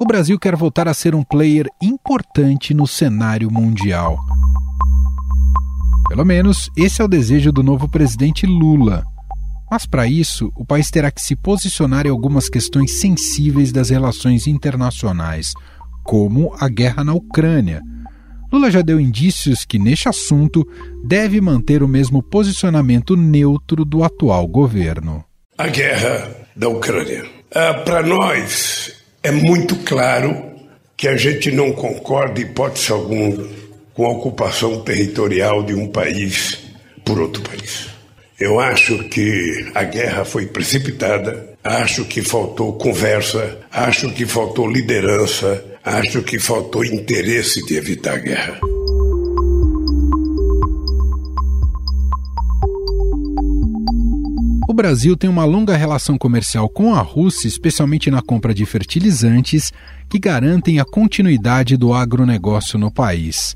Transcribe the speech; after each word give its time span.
o 0.00 0.06
Brasil 0.06 0.38
quer 0.38 0.56
voltar 0.56 0.88
a 0.88 0.94
ser 0.94 1.14
um 1.14 1.22
player 1.22 1.66
importante 1.80 2.72
no 2.72 2.86
cenário 2.86 3.50
mundial. 3.50 4.18
Pelo 6.08 6.24
menos 6.24 6.70
esse 6.74 7.02
é 7.02 7.04
o 7.04 7.08
desejo 7.08 7.52
do 7.52 7.62
novo 7.62 7.86
presidente 7.86 8.46
Lula. 8.46 9.04
Mas 9.70 9.84
para 9.84 10.06
isso, 10.06 10.50
o 10.56 10.64
país 10.64 10.90
terá 10.90 11.10
que 11.10 11.20
se 11.20 11.36
posicionar 11.36 12.06
em 12.06 12.08
algumas 12.08 12.48
questões 12.48 12.98
sensíveis 12.98 13.72
das 13.72 13.90
relações 13.90 14.46
internacionais, 14.46 15.52
como 16.02 16.56
a 16.58 16.66
guerra 16.66 17.04
na 17.04 17.12
Ucrânia. 17.12 17.82
Lula 18.50 18.70
já 18.70 18.80
deu 18.80 18.98
indícios 18.98 19.66
que, 19.66 19.78
neste 19.78 20.08
assunto, 20.08 20.66
deve 21.04 21.42
manter 21.42 21.82
o 21.82 21.88
mesmo 21.88 22.22
posicionamento 22.22 23.14
neutro 23.16 23.84
do 23.84 24.02
atual 24.02 24.48
governo. 24.48 25.22
A 25.58 25.68
guerra 25.68 26.34
da 26.56 26.70
Ucrânia. 26.70 27.22
Ah, 27.54 27.74
para 27.84 28.02
nós, 28.02 28.99
é 29.22 29.30
muito 29.30 29.76
claro 29.76 30.50
que 30.96 31.08
a 31.08 31.16
gente 31.16 31.50
não 31.50 31.72
concorda, 31.72 32.40
hipótese 32.40 32.92
alguma, 32.92 33.46
com 33.94 34.06
a 34.06 34.10
ocupação 34.10 34.80
territorial 34.82 35.62
de 35.62 35.74
um 35.74 35.88
país 35.88 36.58
por 37.04 37.20
outro 37.20 37.42
país. 37.42 37.88
Eu 38.38 38.58
acho 38.58 39.08
que 39.10 39.70
a 39.74 39.84
guerra 39.84 40.24
foi 40.24 40.46
precipitada, 40.46 41.50
acho 41.62 42.04
que 42.06 42.22
faltou 42.22 42.72
conversa, 42.74 43.58
acho 43.70 44.10
que 44.12 44.24
faltou 44.24 44.70
liderança, 44.70 45.62
acho 45.84 46.22
que 46.22 46.38
faltou 46.38 46.84
interesse 46.84 47.64
de 47.66 47.76
evitar 47.76 48.14
a 48.14 48.18
guerra. 48.18 48.69
Brasil 54.80 55.14
tem 55.14 55.28
uma 55.28 55.44
longa 55.44 55.76
relação 55.76 56.16
comercial 56.16 56.66
com 56.66 56.94
a 56.94 57.02
Rússia, 57.02 57.46
especialmente 57.46 58.10
na 58.10 58.22
compra 58.22 58.54
de 58.54 58.64
fertilizantes, 58.64 59.74
que 60.08 60.18
garantem 60.18 60.80
a 60.80 60.86
continuidade 60.86 61.76
do 61.76 61.92
agronegócio 61.92 62.78
no 62.78 62.90
país. 62.90 63.54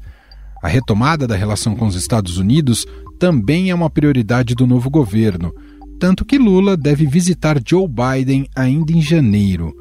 A 0.63 0.69
retomada 0.69 1.27
da 1.27 1.35
relação 1.35 1.75
com 1.75 1.87
os 1.87 1.95
Estados 1.95 2.37
Unidos 2.37 2.85
também 3.19 3.71
é 3.71 3.75
uma 3.75 3.89
prioridade 3.89 4.55
do 4.55 4.67
novo 4.67 4.91
governo, 4.91 5.51
tanto 5.99 6.27
que 6.27 6.37
Lula 6.37 6.77
deve 6.77 7.07
visitar 7.07 7.57
Joe 7.67 7.89
Biden 7.89 8.47
ainda 8.55 8.93
em 8.93 9.01
janeiro. 9.01 9.75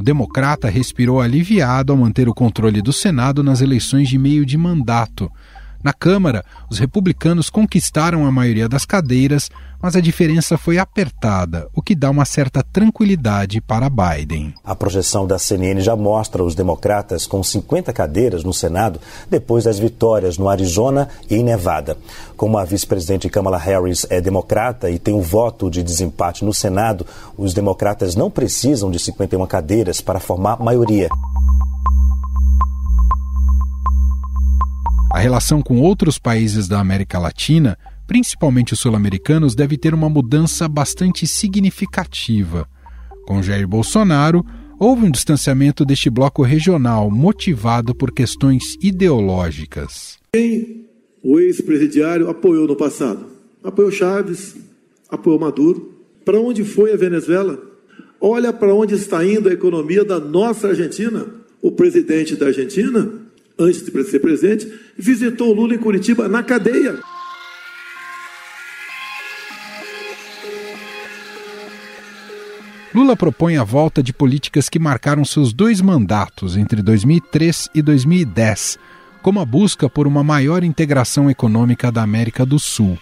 O 0.00 0.02
democrata 0.02 0.68
respirou 0.68 1.20
aliviado 1.20 1.92
ao 1.92 1.98
manter 1.98 2.28
o 2.28 2.34
controle 2.34 2.82
do 2.82 2.92
Senado 2.92 3.40
nas 3.40 3.60
eleições 3.60 4.08
de 4.08 4.18
meio 4.18 4.44
de 4.44 4.58
mandato. 4.58 5.30
Na 5.82 5.92
Câmara, 5.92 6.44
os 6.68 6.78
republicanos 6.78 7.48
conquistaram 7.48 8.26
a 8.26 8.32
maioria 8.32 8.68
das 8.68 8.84
cadeiras, 8.84 9.48
mas 9.80 9.94
a 9.94 10.00
diferença 10.00 10.58
foi 10.58 10.76
apertada, 10.76 11.68
o 11.72 11.80
que 11.80 11.94
dá 11.94 12.10
uma 12.10 12.24
certa 12.24 12.64
tranquilidade 12.64 13.60
para 13.60 13.88
Biden. 13.88 14.52
A 14.64 14.74
projeção 14.74 15.24
da 15.24 15.38
CNN 15.38 15.80
já 15.80 15.94
mostra 15.94 16.42
os 16.42 16.56
democratas 16.56 17.26
com 17.26 17.42
50 17.44 17.92
cadeiras 17.92 18.42
no 18.42 18.52
Senado 18.52 19.00
depois 19.30 19.64
das 19.64 19.78
vitórias 19.78 20.36
no 20.36 20.48
Arizona 20.48 21.08
e 21.30 21.36
em 21.36 21.44
Nevada. 21.44 21.96
Como 22.36 22.58
a 22.58 22.64
vice-presidente 22.64 23.28
Kamala 23.28 23.58
Harris 23.58 24.04
é 24.10 24.20
democrata 24.20 24.90
e 24.90 24.98
tem 24.98 25.14
o 25.14 25.18
um 25.18 25.22
voto 25.22 25.70
de 25.70 25.82
desempate 25.82 26.44
no 26.44 26.52
Senado, 26.52 27.06
os 27.36 27.54
democratas 27.54 28.16
não 28.16 28.30
precisam 28.30 28.90
de 28.90 28.98
51 28.98 29.46
cadeiras 29.46 30.00
para 30.00 30.18
formar 30.18 30.60
maioria. 30.60 31.08
A 35.10 35.18
relação 35.18 35.62
com 35.62 35.80
outros 35.80 36.18
países 36.18 36.68
da 36.68 36.80
América 36.80 37.18
Latina 37.18 37.78
principalmente 38.08 38.72
os 38.72 38.80
sul-americanos, 38.80 39.54
deve 39.54 39.76
ter 39.76 39.92
uma 39.92 40.08
mudança 40.08 40.66
bastante 40.66 41.26
significativa. 41.26 42.66
Com 43.26 43.42
Jair 43.42 43.68
Bolsonaro, 43.68 44.44
houve 44.80 45.04
um 45.04 45.10
distanciamento 45.10 45.84
deste 45.84 46.08
bloco 46.08 46.42
regional, 46.42 47.10
motivado 47.10 47.94
por 47.94 48.10
questões 48.10 48.76
ideológicas. 48.82 50.18
Quem 50.32 50.86
o 51.22 51.38
ex-presidiário 51.38 52.30
apoiou 52.30 52.66
no 52.66 52.74
passado? 52.74 53.26
Apoiou 53.62 53.92
Chaves, 53.92 54.56
apoiou 55.10 55.38
Maduro. 55.38 55.94
Para 56.24 56.40
onde 56.40 56.64
foi 56.64 56.94
a 56.94 56.96
Venezuela? 56.96 57.60
Olha 58.18 58.52
para 58.54 58.74
onde 58.74 58.94
está 58.94 59.24
indo 59.24 59.50
a 59.50 59.52
economia 59.52 60.02
da 60.02 60.18
nossa 60.18 60.68
Argentina. 60.68 61.26
O 61.60 61.72
presidente 61.72 62.36
da 62.36 62.46
Argentina, 62.46 63.12
antes 63.58 63.82
de 63.82 64.04
ser 64.04 64.20
presidente, 64.20 64.72
visitou 64.96 65.52
Lula 65.52 65.74
em 65.74 65.78
Curitiba 65.78 66.28
na 66.28 66.42
cadeia. 66.42 66.98
Lula 72.94 73.14
propõe 73.16 73.56
a 73.56 73.64
volta 73.64 74.02
de 74.02 74.12
políticas 74.12 74.68
que 74.68 74.78
marcaram 74.78 75.24
seus 75.24 75.52
dois 75.52 75.80
mandatos 75.80 76.56
entre 76.56 76.82
2003 76.82 77.68
e 77.74 77.82
2010, 77.82 78.78
como 79.22 79.40
a 79.40 79.44
busca 79.44 79.88
por 79.88 80.06
uma 80.06 80.24
maior 80.24 80.64
integração 80.64 81.30
econômica 81.30 81.92
da 81.92 82.02
América 82.02 82.46
do 82.46 82.58
Sul. 82.58 82.98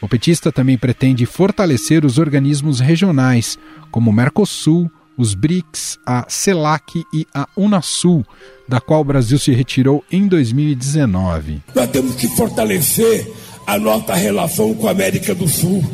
O 0.00 0.08
petista 0.08 0.50
também 0.50 0.78
pretende 0.78 1.26
fortalecer 1.26 2.04
os 2.04 2.16
organismos 2.16 2.80
regionais, 2.80 3.58
como 3.90 4.10
o 4.10 4.12
Mercosul, 4.12 4.90
os 5.20 5.34
BRICS, 5.34 5.98
a 6.06 6.24
CELAC 6.30 7.04
e 7.12 7.26
a 7.34 7.46
Unasul, 7.54 8.24
da 8.66 8.80
qual 8.80 9.02
o 9.02 9.04
Brasil 9.04 9.38
se 9.38 9.52
retirou 9.52 10.02
em 10.10 10.26
2019. 10.26 11.60
Nós 11.74 11.90
temos 11.90 12.14
que 12.14 12.26
fortalecer 12.28 13.30
a 13.66 13.78
nossa 13.78 14.14
relação 14.14 14.74
com 14.74 14.88
a 14.88 14.92
América 14.92 15.34
do 15.34 15.46
Sul. 15.46 15.84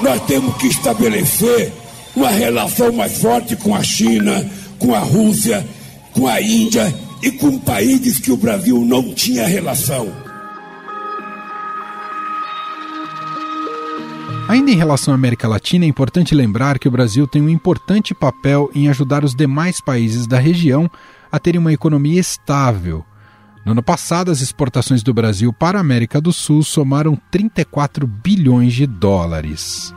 Nós 0.00 0.20
temos 0.26 0.56
que 0.56 0.66
estabelecer 0.66 1.72
uma 2.16 2.28
relação 2.28 2.92
mais 2.92 3.18
forte 3.18 3.54
com 3.54 3.72
a 3.72 3.84
China, 3.84 4.44
com 4.80 4.92
a 4.92 4.98
Rússia, 4.98 5.64
com 6.12 6.26
a 6.26 6.42
Índia 6.42 6.92
e 7.22 7.30
com 7.30 7.60
países 7.60 8.18
que 8.18 8.32
o 8.32 8.36
Brasil 8.36 8.80
não 8.84 9.14
tinha 9.14 9.46
relação. 9.46 10.21
Ainda 14.52 14.70
em 14.70 14.76
relação 14.76 15.12
à 15.12 15.14
América 15.14 15.48
Latina, 15.48 15.86
é 15.86 15.88
importante 15.88 16.34
lembrar 16.34 16.78
que 16.78 16.86
o 16.86 16.90
Brasil 16.90 17.26
tem 17.26 17.40
um 17.40 17.48
importante 17.48 18.12
papel 18.12 18.70
em 18.74 18.86
ajudar 18.86 19.24
os 19.24 19.34
demais 19.34 19.80
países 19.80 20.26
da 20.26 20.38
região 20.38 20.90
a 21.32 21.38
terem 21.38 21.58
uma 21.58 21.72
economia 21.72 22.20
estável. 22.20 23.02
No 23.64 23.72
ano 23.72 23.82
passado, 23.82 24.30
as 24.30 24.42
exportações 24.42 25.02
do 25.02 25.14
Brasil 25.14 25.54
para 25.54 25.78
a 25.78 25.80
América 25.80 26.20
do 26.20 26.34
Sul 26.34 26.62
somaram 26.62 27.18
34 27.30 28.06
bilhões 28.06 28.74
de 28.74 28.86
dólares. 28.86 29.94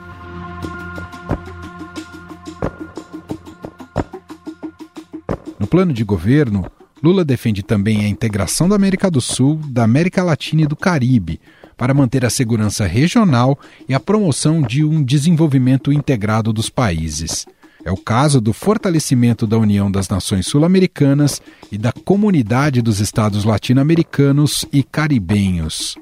No 5.59 5.67
plano 5.67 5.91
de 5.91 6.05
governo, 6.05 6.65
Lula 7.03 7.25
defende 7.25 7.61
também 7.61 8.05
a 8.05 8.07
integração 8.07 8.69
da 8.69 8.75
América 8.77 9.11
do 9.11 9.19
Sul, 9.19 9.59
da 9.67 9.83
América 9.83 10.23
Latina 10.23 10.61
e 10.61 10.65
do 10.65 10.77
Caribe, 10.77 11.41
para 11.77 11.93
manter 11.93 12.25
a 12.25 12.29
segurança 12.29 12.85
regional 12.85 13.57
e 13.87 13.93
a 13.93 13.99
promoção 13.99 14.61
de 14.61 14.83
um 14.83 15.03
desenvolvimento 15.03 15.91
integrado 15.91 16.51
dos 16.51 16.69
países. 16.69 17.45
É 17.83 17.91
o 17.91 17.97
caso 17.97 18.41
do 18.41 18.51
fortalecimento 18.51 19.45
da 19.45 19.57
União 19.57 19.91
das 19.91 20.09
Nações 20.09 20.47
Sul-Americanas 20.47 21.41
e 21.71 21.77
da 21.77 21.91
Comunidade 21.91 22.81
dos 22.81 22.99
Estados 22.99 23.43
Latino-Americanos 23.43 24.65
e 24.73 24.81
Caribenhos. 24.81 25.95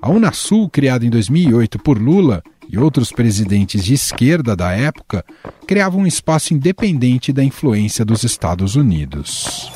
A 0.00 0.10
Unasul, 0.10 0.68
criada 0.68 1.04
em 1.04 1.10
2008 1.10 1.78
por 1.78 1.98
Lula, 1.98 2.42
e 2.68 2.78
outros 2.78 3.10
presidentes 3.10 3.84
de 3.84 3.94
esquerda 3.94 4.56
da 4.56 4.72
época 4.72 5.24
criavam 5.66 6.00
um 6.00 6.06
espaço 6.06 6.54
independente 6.54 7.32
da 7.32 7.42
influência 7.42 8.04
dos 8.04 8.22
Estados 8.24 8.76
Unidos. 8.76 9.70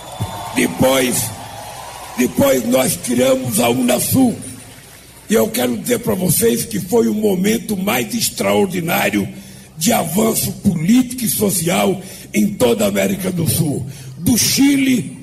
Depois, 0.55 1.31
depois 2.17 2.67
nós 2.69 2.97
criamos 2.97 3.61
a 3.61 3.69
Unasul. 3.69 4.37
E 5.31 5.35
eu 5.35 5.49
quero 5.49 5.77
dizer 5.77 5.99
para 5.99 6.15
vocês 6.15 6.65
que 6.65 6.81
foi 6.81 7.07
o 7.07 7.15
momento 7.15 7.77
mais 7.77 8.15
extraordinário 8.15 9.29
de 9.77 9.93
avanço 9.93 10.53
político 10.53 11.25
e 11.25 11.29
social 11.29 12.01
em 12.33 12.55
toda 12.55 12.85
a 12.85 12.89
América 12.89 13.31
do 13.31 13.49
Sul, 13.49 13.87
do 14.17 14.39
Chile 14.39 15.19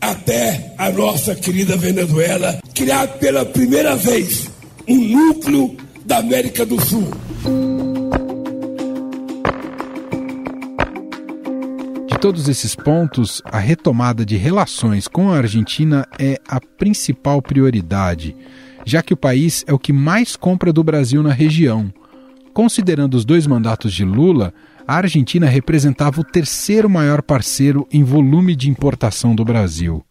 até 0.00 0.74
a 0.78 0.90
nossa 0.90 1.34
querida 1.34 1.76
Venezuela, 1.76 2.60
criado 2.72 3.18
pela 3.18 3.44
primeira 3.44 3.96
vez 3.96 4.48
um 4.86 4.96
núcleo 4.96 5.76
da 6.06 6.18
América 6.18 6.64
do 6.64 6.80
Sul. 6.80 7.10
De 12.06 12.18
todos 12.20 12.48
esses 12.48 12.74
pontos, 12.74 13.42
a 13.44 13.58
retomada 13.58 14.24
de 14.24 14.36
relações 14.36 15.06
com 15.08 15.30
a 15.30 15.36
Argentina 15.36 16.06
é 16.18 16.40
a 16.48 16.60
principal 16.60 17.42
prioridade, 17.42 18.34
já 18.88 19.02
que 19.02 19.12
o 19.12 19.16
país 19.18 19.64
é 19.68 19.72
o 19.72 19.78
que 19.78 19.92
mais 19.92 20.34
compra 20.34 20.72
do 20.72 20.82
Brasil 20.82 21.22
na 21.22 21.30
região. 21.30 21.92
Considerando 22.54 23.14
os 23.14 23.24
dois 23.24 23.46
mandatos 23.46 23.92
de 23.92 24.02
Lula, 24.02 24.54
a 24.86 24.96
Argentina 24.96 25.46
representava 25.46 26.22
o 26.22 26.24
terceiro 26.24 26.88
maior 26.88 27.20
parceiro 27.20 27.86
em 27.92 28.02
volume 28.02 28.56
de 28.56 28.70
importação 28.70 29.34
do 29.34 29.44
Brasil. 29.44 30.02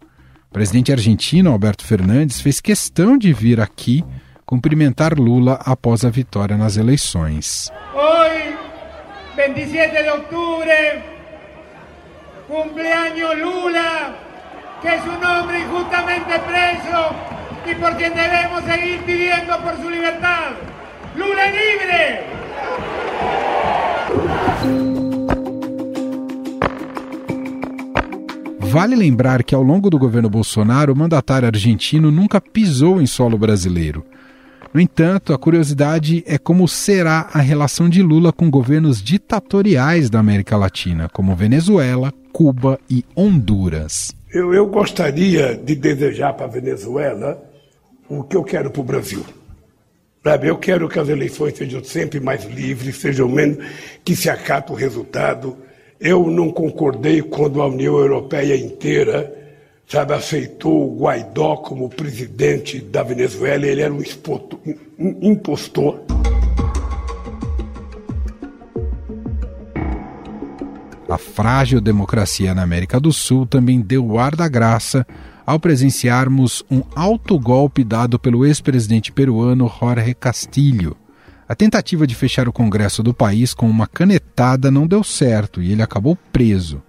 O 0.49 0.53
presidente 0.53 0.91
argentino 0.91 1.51
Alberto 1.51 1.83
Fernandes 1.83 2.39
fez 2.39 2.61
questão 2.61 3.17
de 3.17 3.33
vir 3.33 3.59
aqui 3.59 4.05
cumprimentar 4.45 5.17
Lula 5.17 5.59
após 5.65 6.05
a 6.05 6.11
vitória 6.11 6.55
nas 6.55 6.77
eleições. 6.77 7.71
Hoje, 7.95 8.55
27 9.35 10.03
de 10.03 10.09
outubro, 10.09 10.67
Cumpleaños 12.47 13.37
Lula, 13.39 14.15
que 14.83 14.87
es 14.87 15.01
un 15.03 15.25
hombre 15.25 15.61
injustamente 15.61 16.39
preso 16.47 17.37
y 17.69 17.75
por 17.75 17.97
quien 17.97 18.13
debemos 18.13 18.63
seguir 18.63 19.01
pidiendo 19.01 19.59
por 19.61 19.75
su 19.81 19.89
libertad. 19.89 20.51
¡Lula 21.15 21.45
libre! 21.51 22.37
Vale 28.69 28.95
lembrar 28.95 29.43
que 29.43 29.55
ao 29.55 29.63
longo 29.63 29.89
do 29.89 29.97
governo 29.97 30.29
Bolsonaro, 30.29 30.93
o 30.93 30.95
mandatário 30.95 31.47
argentino 31.47 32.11
nunca 32.11 32.39
pisou 32.39 33.01
em 33.01 33.05
solo 33.05 33.37
brasileiro. 33.37 34.05
No 34.73 34.79
entanto, 34.79 35.33
a 35.33 35.37
curiosidade 35.37 36.23
é 36.27 36.37
como 36.37 36.67
será 36.67 37.29
a 37.33 37.39
relação 37.39 37.89
de 37.89 38.03
Lula 38.03 38.31
com 38.31 38.49
governos 38.49 39.01
ditatoriais 39.01 40.09
da 40.09 40.19
América 40.19 40.55
Latina, 40.57 41.09
como 41.09 41.35
Venezuela, 41.35 42.13
Cuba 42.31 42.77
e 42.89 43.03
Honduras. 43.15 44.13
Eu, 44.31 44.53
eu 44.53 44.67
gostaria 44.67 45.55
de 45.55 45.73
desejar 45.75 46.33
para 46.33 46.45
a 46.45 46.49
Venezuela 46.49 47.41
o 48.09 48.23
que 48.23 48.35
eu 48.35 48.43
quero 48.43 48.69
para 48.69 48.81
o 48.81 48.83
Brasil. 48.83 49.25
Sabe, 50.23 50.47
eu 50.47 50.57
quero 50.57 50.89
que 50.89 50.99
as 50.99 51.07
eleições 51.07 51.55
sejam 51.55 51.83
sempre 51.83 52.19
mais 52.19 52.43
livres, 52.45 52.97
sejam 52.97 53.29
menos 53.29 53.65
que 54.03 54.15
se 54.15 54.29
acata 54.29 54.73
o 54.73 54.75
resultado. 54.75 55.57
Eu 55.99 56.29
não 56.29 56.51
concordei 56.51 57.21
quando 57.21 57.61
a 57.61 57.67
União 57.67 57.97
Europeia 57.97 58.55
inteira 58.55 59.37
sabe, 59.87 60.13
aceitou 60.13 60.91
o 60.91 60.99
Guaidó 60.99 61.55
como 61.57 61.89
presidente 61.89 62.79
da 62.81 63.03
Venezuela, 63.03 63.65
ele 63.65 63.81
era 63.81 63.93
um 63.93 64.03
impostor. 65.21 66.01
A 71.09 71.17
frágil 71.17 71.79
democracia 71.79 72.53
na 72.53 72.63
América 72.63 72.99
do 72.99 73.13
Sul 73.13 73.45
também 73.45 73.79
deu 73.79 74.05
o 74.05 74.19
ar 74.19 74.35
da 74.35 74.49
graça 74.49 75.07
ao 75.47 75.57
presenciarmos 75.61 76.61
um 76.69 76.83
autogolpe 76.93 77.81
dado 77.81 78.19
pelo 78.19 78.45
ex-presidente 78.45 79.13
peruano 79.13 79.71
Jorge 79.79 80.13
Castillo. 80.13 80.97
A 81.47 81.55
tentativa 81.55 82.05
de 82.05 82.13
fechar 82.13 82.49
o 82.49 82.51
Congresso 82.51 83.01
do 83.01 83.13
país 83.13 83.53
com 83.53 83.69
uma 83.69 83.87
canetada 83.87 84.69
não 84.69 84.85
deu 84.85 85.05
certo 85.05 85.61
e 85.61 85.71
ele 85.71 85.81
acabou 85.81 86.17
preso. 86.33 86.83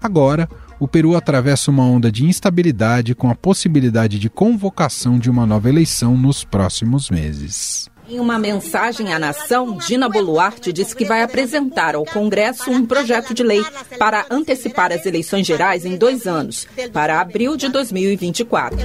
Agora, 0.00 0.48
o 0.78 0.86
Peru 0.86 1.16
atravessa 1.16 1.68
uma 1.68 1.82
onda 1.82 2.12
de 2.12 2.24
instabilidade 2.24 3.12
com 3.12 3.28
a 3.28 3.34
possibilidade 3.34 4.20
de 4.20 4.30
convocação 4.30 5.18
de 5.18 5.28
uma 5.28 5.44
nova 5.44 5.68
eleição 5.68 6.16
nos 6.16 6.44
próximos 6.44 7.10
meses. 7.10 7.90
Em 8.08 8.20
uma 8.20 8.38
mensagem 8.38 9.12
à 9.12 9.18
nação, 9.18 9.76
Dina 9.78 10.08
Boluarte 10.08 10.72
disse 10.72 10.94
que 10.94 11.04
vai 11.04 11.22
apresentar 11.22 11.96
ao 11.96 12.04
Congresso 12.04 12.70
um 12.70 12.86
projeto 12.86 13.34
de 13.34 13.42
lei 13.42 13.64
para 13.98 14.24
antecipar 14.30 14.92
as 14.92 15.04
eleições 15.04 15.44
gerais 15.44 15.84
em 15.84 15.96
dois 15.96 16.24
anos, 16.24 16.68
para 16.92 17.20
abril 17.20 17.56
de 17.56 17.68
2024. 17.68 18.78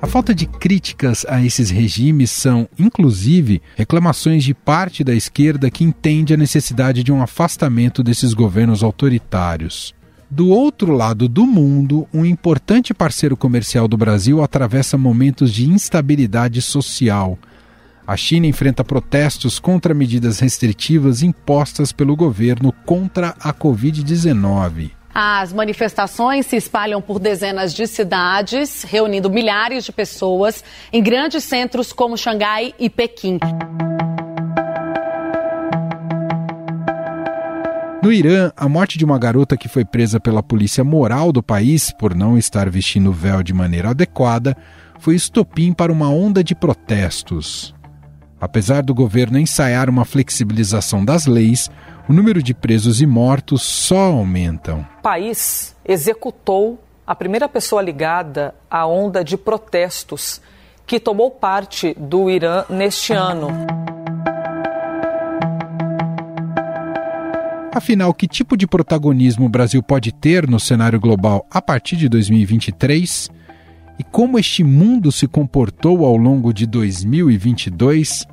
A 0.00 0.06
falta 0.06 0.32
de 0.32 0.46
críticas 0.46 1.26
a 1.28 1.44
esses 1.44 1.68
regimes 1.68 2.30
são, 2.30 2.68
inclusive, 2.78 3.60
reclamações 3.74 4.44
de 4.44 4.54
parte 4.54 5.02
da 5.02 5.12
esquerda 5.12 5.68
que 5.68 5.82
entende 5.82 6.32
a 6.32 6.36
necessidade 6.36 7.02
de 7.02 7.10
um 7.10 7.20
afastamento 7.20 8.04
desses 8.04 8.32
governos 8.32 8.84
autoritários. 8.84 9.95
Do 10.28 10.48
outro 10.48 10.92
lado 10.92 11.28
do 11.28 11.46
mundo, 11.46 12.08
um 12.12 12.24
importante 12.24 12.92
parceiro 12.92 13.36
comercial 13.36 13.86
do 13.86 13.96
Brasil 13.96 14.42
atravessa 14.42 14.98
momentos 14.98 15.52
de 15.52 15.68
instabilidade 15.68 16.60
social. 16.60 17.38
A 18.04 18.16
China 18.16 18.46
enfrenta 18.46 18.84
protestos 18.84 19.58
contra 19.58 19.94
medidas 19.94 20.40
restritivas 20.40 21.22
impostas 21.22 21.92
pelo 21.92 22.16
governo 22.16 22.72
contra 22.84 23.34
a 23.40 23.52
Covid-19. 23.52 24.90
As 25.14 25.52
manifestações 25.52 26.44
se 26.44 26.56
espalham 26.56 27.00
por 27.00 27.18
dezenas 27.18 27.72
de 27.72 27.86
cidades, 27.86 28.82
reunindo 28.82 29.30
milhares 29.30 29.84
de 29.84 29.92
pessoas 29.92 30.62
em 30.92 31.02
grandes 31.02 31.42
centros 31.44 31.92
como 31.92 32.18
Xangai 32.18 32.74
e 32.78 32.90
Pequim. 32.90 33.38
No 38.06 38.12
Irã, 38.12 38.52
a 38.56 38.68
morte 38.68 38.96
de 38.96 39.04
uma 39.04 39.18
garota 39.18 39.56
que 39.56 39.66
foi 39.66 39.84
presa 39.84 40.20
pela 40.20 40.40
polícia 40.40 40.84
moral 40.84 41.32
do 41.32 41.42
país 41.42 41.90
por 41.90 42.14
não 42.14 42.38
estar 42.38 42.70
vestindo 42.70 43.10
véu 43.10 43.42
de 43.42 43.52
maneira 43.52 43.90
adequada 43.90 44.56
foi 45.00 45.16
estopim 45.16 45.72
para 45.72 45.90
uma 45.90 46.08
onda 46.08 46.44
de 46.44 46.54
protestos. 46.54 47.74
Apesar 48.40 48.84
do 48.84 48.94
governo 48.94 49.40
ensaiar 49.40 49.90
uma 49.90 50.04
flexibilização 50.04 51.04
das 51.04 51.26
leis, 51.26 51.68
o 52.08 52.12
número 52.12 52.40
de 52.40 52.54
presos 52.54 53.00
e 53.00 53.06
mortos 53.06 53.62
só 53.64 54.12
aumentam. 54.12 54.86
O 55.00 55.02
país 55.02 55.74
executou 55.84 56.80
a 57.04 57.12
primeira 57.12 57.48
pessoa 57.48 57.82
ligada 57.82 58.54
à 58.70 58.86
onda 58.86 59.24
de 59.24 59.36
protestos 59.36 60.40
que 60.86 61.00
tomou 61.00 61.28
parte 61.28 61.92
do 61.98 62.30
Irã 62.30 62.64
neste 62.70 63.12
ano. 63.12 63.48
Afinal, 67.76 68.14
que 68.14 68.26
tipo 68.26 68.56
de 68.56 68.66
protagonismo 68.66 69.44
o 69.44 69.50
Brasil 69.50 69.82
pode 69.82 70.10
ter 70.10 70.48
no 70.48 70.58
cenário 70.58 70.98
global 70.98 71.46
a 71.50 71.60
partir 71.60 71.96
de 71.96 72.08
2023? 72.08 73.28
E 73.98 74.02
como 74.02 74.38
este 74.38 74.64
mundo 74.64 75.12
se 75.12 75.28
comportou 75.28 76.06
ao 76.06 76.16
longo 76.16 76.54
de 76.54 76.66
2022? 76.66 78.24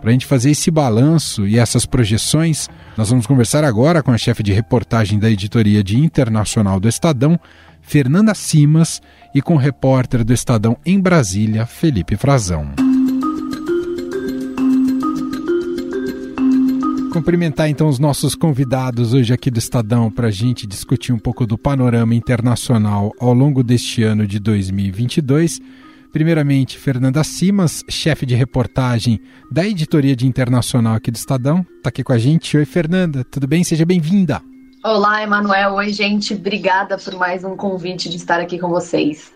Para 0.00 0.08
a 0.08 0.12
gente 0.12 0.24
fazer 0.24 0.52
esse 0.52 0.70
balanço 0.70 1.46
e 1.46 1.58
essas 1.58 1.84
projeções, 1.84 2.66
nós 2.96 3.10
vamos 3.10 3.26
conversar 3.26 3.62
agora 3.62 4.02
com 4.02 4.10
a 4.10 4.16
chefe 4.16 4.42
de 4.42 4.54
reportagem 4.54 5.18
da 5.18 5.30
editoria 5.30 5.84
de 5.84 5.98
Internacional 5.98 6.80
do 6.80 6.88
Estadão, 6.88 7.38
Fernanda 7.82 8.34
Simas, 8.34 9.02
e 9.34 9.42
com 9.42 9.56
o 9.56 9.58
repórter 9.58 10.24
do 10.24 10.32
Estadão 10.32 10.78
em 10.86 10.98
Brasília, 10.98 11.66
Felipe 11.66 12.16
Frazão. 12.16 12.87
Cumprimentar 17.12 17.70
então 17.70 17.88
os 17.88 17.98
nossos 17.98 18.34
convidados 18.34 19.14
hoje 19.14 19.32
aqui 19.32 19.50
do 19.50 19.58
Estadão 19.58 20.10
para 20.10 20.28
a 20.28 20.30
gente 20.30 20.66
discutir 20.66 21.12
um 21.12 21.18
pouco 21.18 21.46
do 21.46 21.56
panorama 21.56 22.14
internacional 22.14 23.12
ao 23.18 23.32
longo 23.32 23.62
deste 23.62 24.02
ano 24.02 24.26
de 24.26 24.38
2022. 24.38 25.58
Primeiramente, 26.12 26.78
Fernanda 26.78 27.24
Simas, 27.24 27.82
chefe 27.88 28.26
de 28.26 28.34
reportagem 28.34 29.20
da 29.50 29.66
editoria 29.66 30.14
de 30.14 30.26
internacional 30.26 30.96
aqui 30.96 31.10
do 31.10 31.16
Estadão, 31.16 31.64
está 31.78 31.88
aqui 31.88 32.04
com 32.04 32.12
a 32.12 32.18
gente. 32.18 32.56
Oi, 32.56 32.64
Fernanda, 32.66 33.24
tudo 33.24 33.46
bem? 33.46 33.64
Seja 33.64 33.86
bem-vinda. 33.86 34.42
Olá, 34.84 35.22
Emanuel. 35.22 35.74
Oi, 35.74 35.92
gente. 35.92 36.34
Obrigada 36.34 36.98
por 36.98 37.14
mais 37.14 37.42
um 37.42 37.56
convite 37.56 38.10
de 38.10 38.16
estar 38.16 38.38
aqui 38.38 38.58
com 38.58 38.68
vocês. 38.68 39.32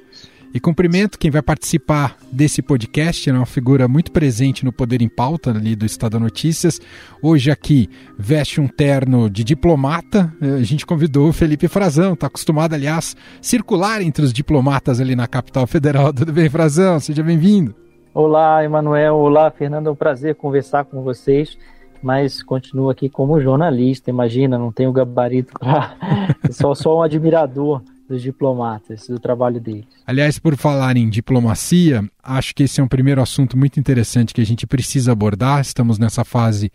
E 0.54 0.60
cumprimento 0.60 1.18
quem 1.18 1.30
vai 1.30 1.40
participar 1.40 2.14
desse 2.30 2.60
podcast, 2.60 3.30
é 3.30 3.32
uma 3.32 3.46
figura 3.46 3.88
muito 3.88 4.12
presente 4.12 4.66
no 4.66 4.72
Poder 4.72 5.00
em 5.00 5.08
Pauta 5.08 5.50
ali 5.50 5.74
do 5.74 5.86
Estado 5.86 6.20
Notícias. 6.20 6.78
Hoje 7.22 7.50
aqui 7.50 7.88
veste 8.18 8.60
um 8.60 8.68
terno 8.68 9.30
de 9.30 9.44
diplomata. 9.44 10.30
Eh, 10.42 10.56
a 10.56 10.62
gente 10.62 10.84
convidou 10.84 11.30
o 11.30 11.32
Felipe 11.32 11.68
Frazão, 11.68 12.12
está 12.12 12.26
acostumado, 12.26 12.74
aliás, 12.74 13.16
circular 13.40 14.02
entre 14.02 14.26
os 14.26 14.32
diplomatas 14.32 15.00
ali 15.00 15.16
na 15.16 15.26
capital 15.26 15.66
federal. 15.66 16.12
Tudo 16.14 16.30
bem, 16.34 16.50
Frazão? 16.50 17.00
Seja 17.00 17.22
bem-vindo. 17.22 17.74
Olá, 18.12 18.62
Emanuel. 18.62 19.16
Olá, 19.16 19.50
Fernando. 19.50 19.86
É 19.86 19.90
um 19.90 19.96
prazer 19.96 20.34
conversar 20.34 20.84
com 20.84 21.02
vocês 21.02 21.56
mas 22.02 22.42
continuo 22.42 22.90
aqui 22.90 23.08
como 23.08 23.40
jornalista. 23.40 24.10
Imagina, 24.10 24.58
não 24.58 24.72
tenho 24.72 24.92
gabarito 24.92 25.54
para. 25.58 25.96
sou 26.50 26.74
só 26.74 26.98
um 26.98 27.02
admirador 27.02 27.80
dos 28.12 28.22
diplomatas, 28.22 29.06
do 29.08 29.18
trabalho 29.18 29.58
deles. 29.58 29.86
Aliás, 30.06 30.38
por 30.38 30.56
falar 30.56 30.96
em 30.96 31.08
diplomacia, 31.08 32.04
acho 32.22 32.54
que 32.54 32.64
esse 32.64 32.80
é 32.80 32.84
um 32.84 32.88
primeiro 32.88 33.22
assunto 33.22 33.56
muito 33.56 33.80
interessante 33.80 34.34
que 34.34 34.40
a 34.40 34.46
gente 34.46 34.66
precisa 34.66 35.12
abordar. 35.12 35.60
Estamos 35.60 35.98
nessa 35.98 36.24
fase 36.24 36.70